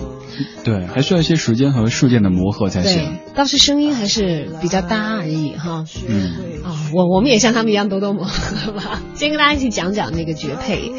[0.63, 3.17] 对，还需要一些时间和事件的磨合才行。
[3.33, 5.83] 倒是声音还是比较搭而已哈。
[6.07, 6.61] 嗯。
[6.63, 9.01] 啊，我我们也像他们一样多多磨合吧。
[9.15, 10.91] 先跟大家一起讲讲那个绝配，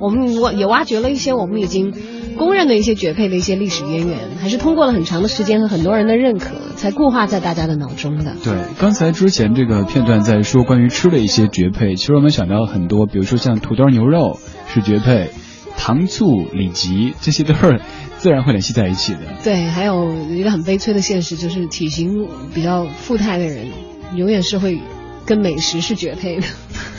[0.00, 1.92] 我们我也挖掘了一些我们已经
[2.38, 8.34] 公认的一些绝配的一些历史渊源，还是通过了很长的时间和很多人的认可，才固化在大家的脑中的。
[8.42, 14.38] 对，刚才之前这个片段在说关于吃的一些绝配，其实我们想到很多，比如说像土豆牛肉
[14.72, 15.30] 是绝配，
[15.76, 17.82] 糖醋里脊这些都是。
[18.18, 19.20] 自然会联系在一起的。
[19.44, 23.68] 对，还有一个很悲催的现实，就是体型比较富态的人，
[24.16, 24.80] 永远是会
[25.24, 26.46] 跟美食是绝配的，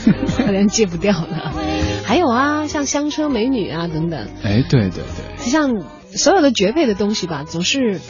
[0.46, 1.52] 好像戒不掉的。
[2.06, 4.28] 还有啊，像香车美女啊等等。
[4.42, 5.36] 哎，对对对。
[5.36, 5.82] 像
[6.14, 8.00] 所有的绝配的东西吧，总是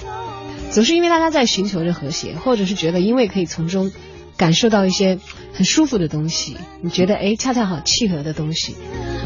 [0.70, 3.90] 总是因为大家在寻求着和谐，或者是觉得因为可以从中
[4.36, 5.18] 感受到一些
[5.52, 8.76] 很舒服的东西，你觉得哎恰恰好契合的东西，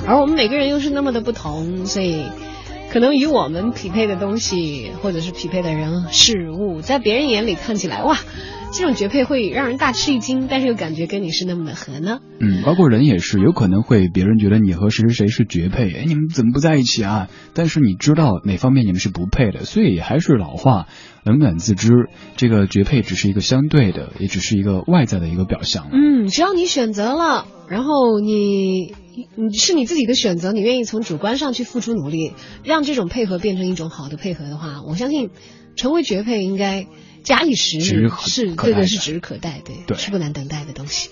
[0.07, 2.25] 而我们每个人又是那么的不同，所以。
[2.91, 8.17] 可能与我们匹配的东西，或者是匹配的人事物，在别人眼里看起来，哇，
[8.77, 12.19] 这种绝配会让人大吃一惊，但是又感觉跟你是那么的合呢。
[12.41, 17.29] 嗯，包括人也是，有可能会别人觉得你和谁谁谁是绝配，哎，你们怎么不在一起啊？
[17.55, 20.87] 但是你知道哪方面你们是不配的，所以还是老话，
[21.23, 21.93] 冷暖自知，
[22.37, 25.87] 这个绝配只是一个相对的，也只是一个外在的一个表象。
[25.93, 28.95] 嗯，只要你选择了，然后你。
[29.37, 32.33] 你是你自己的选择，你愿意从主观上去付出努力，
[32.65, 35.31] 让这种配合变成一种好的配合的话，我相信
[35.77, 36.89] 成为绝配应该
[37.25, 41.11] 假以时日，是对对是指日可待，对，是不难等待的东西。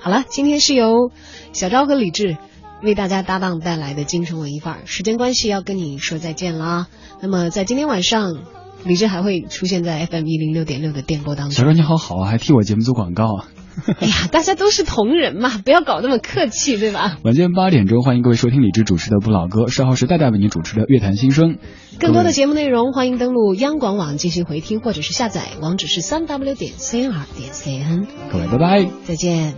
[0.00, 1.10] 好了，今天是由
[1.52, 2.36] 小昭和李志
[2.82, 6.88] 为大家搭档带来的京城文艺范儿，时间关系要跟你说再见了。
[7.22, 8.42] 那么在今天晚上，
[8.84, 11.54] 李志还会出现在 FM 一零六点六的电波当中。
[11.54, 13.48] 小昭你好好啊，还替我节目做广告啊。
[14.00, 17.18] 哎呀，大家都是同仁嘛，不要搞那么客气，对吧？
[17.24, 21.54] 晚间八点钟，欢迎各位收听李志主持的《不老歌》，稍后是戴戴为您主持的《乐坛新声》。
[21.98, 28.06] 更多的节目内容，欢迎登录央广网进行回听，或者是下载，网址是三 w 点 cnr 点 cn。
[28.30, 29.54] 各位，拜拜，再见。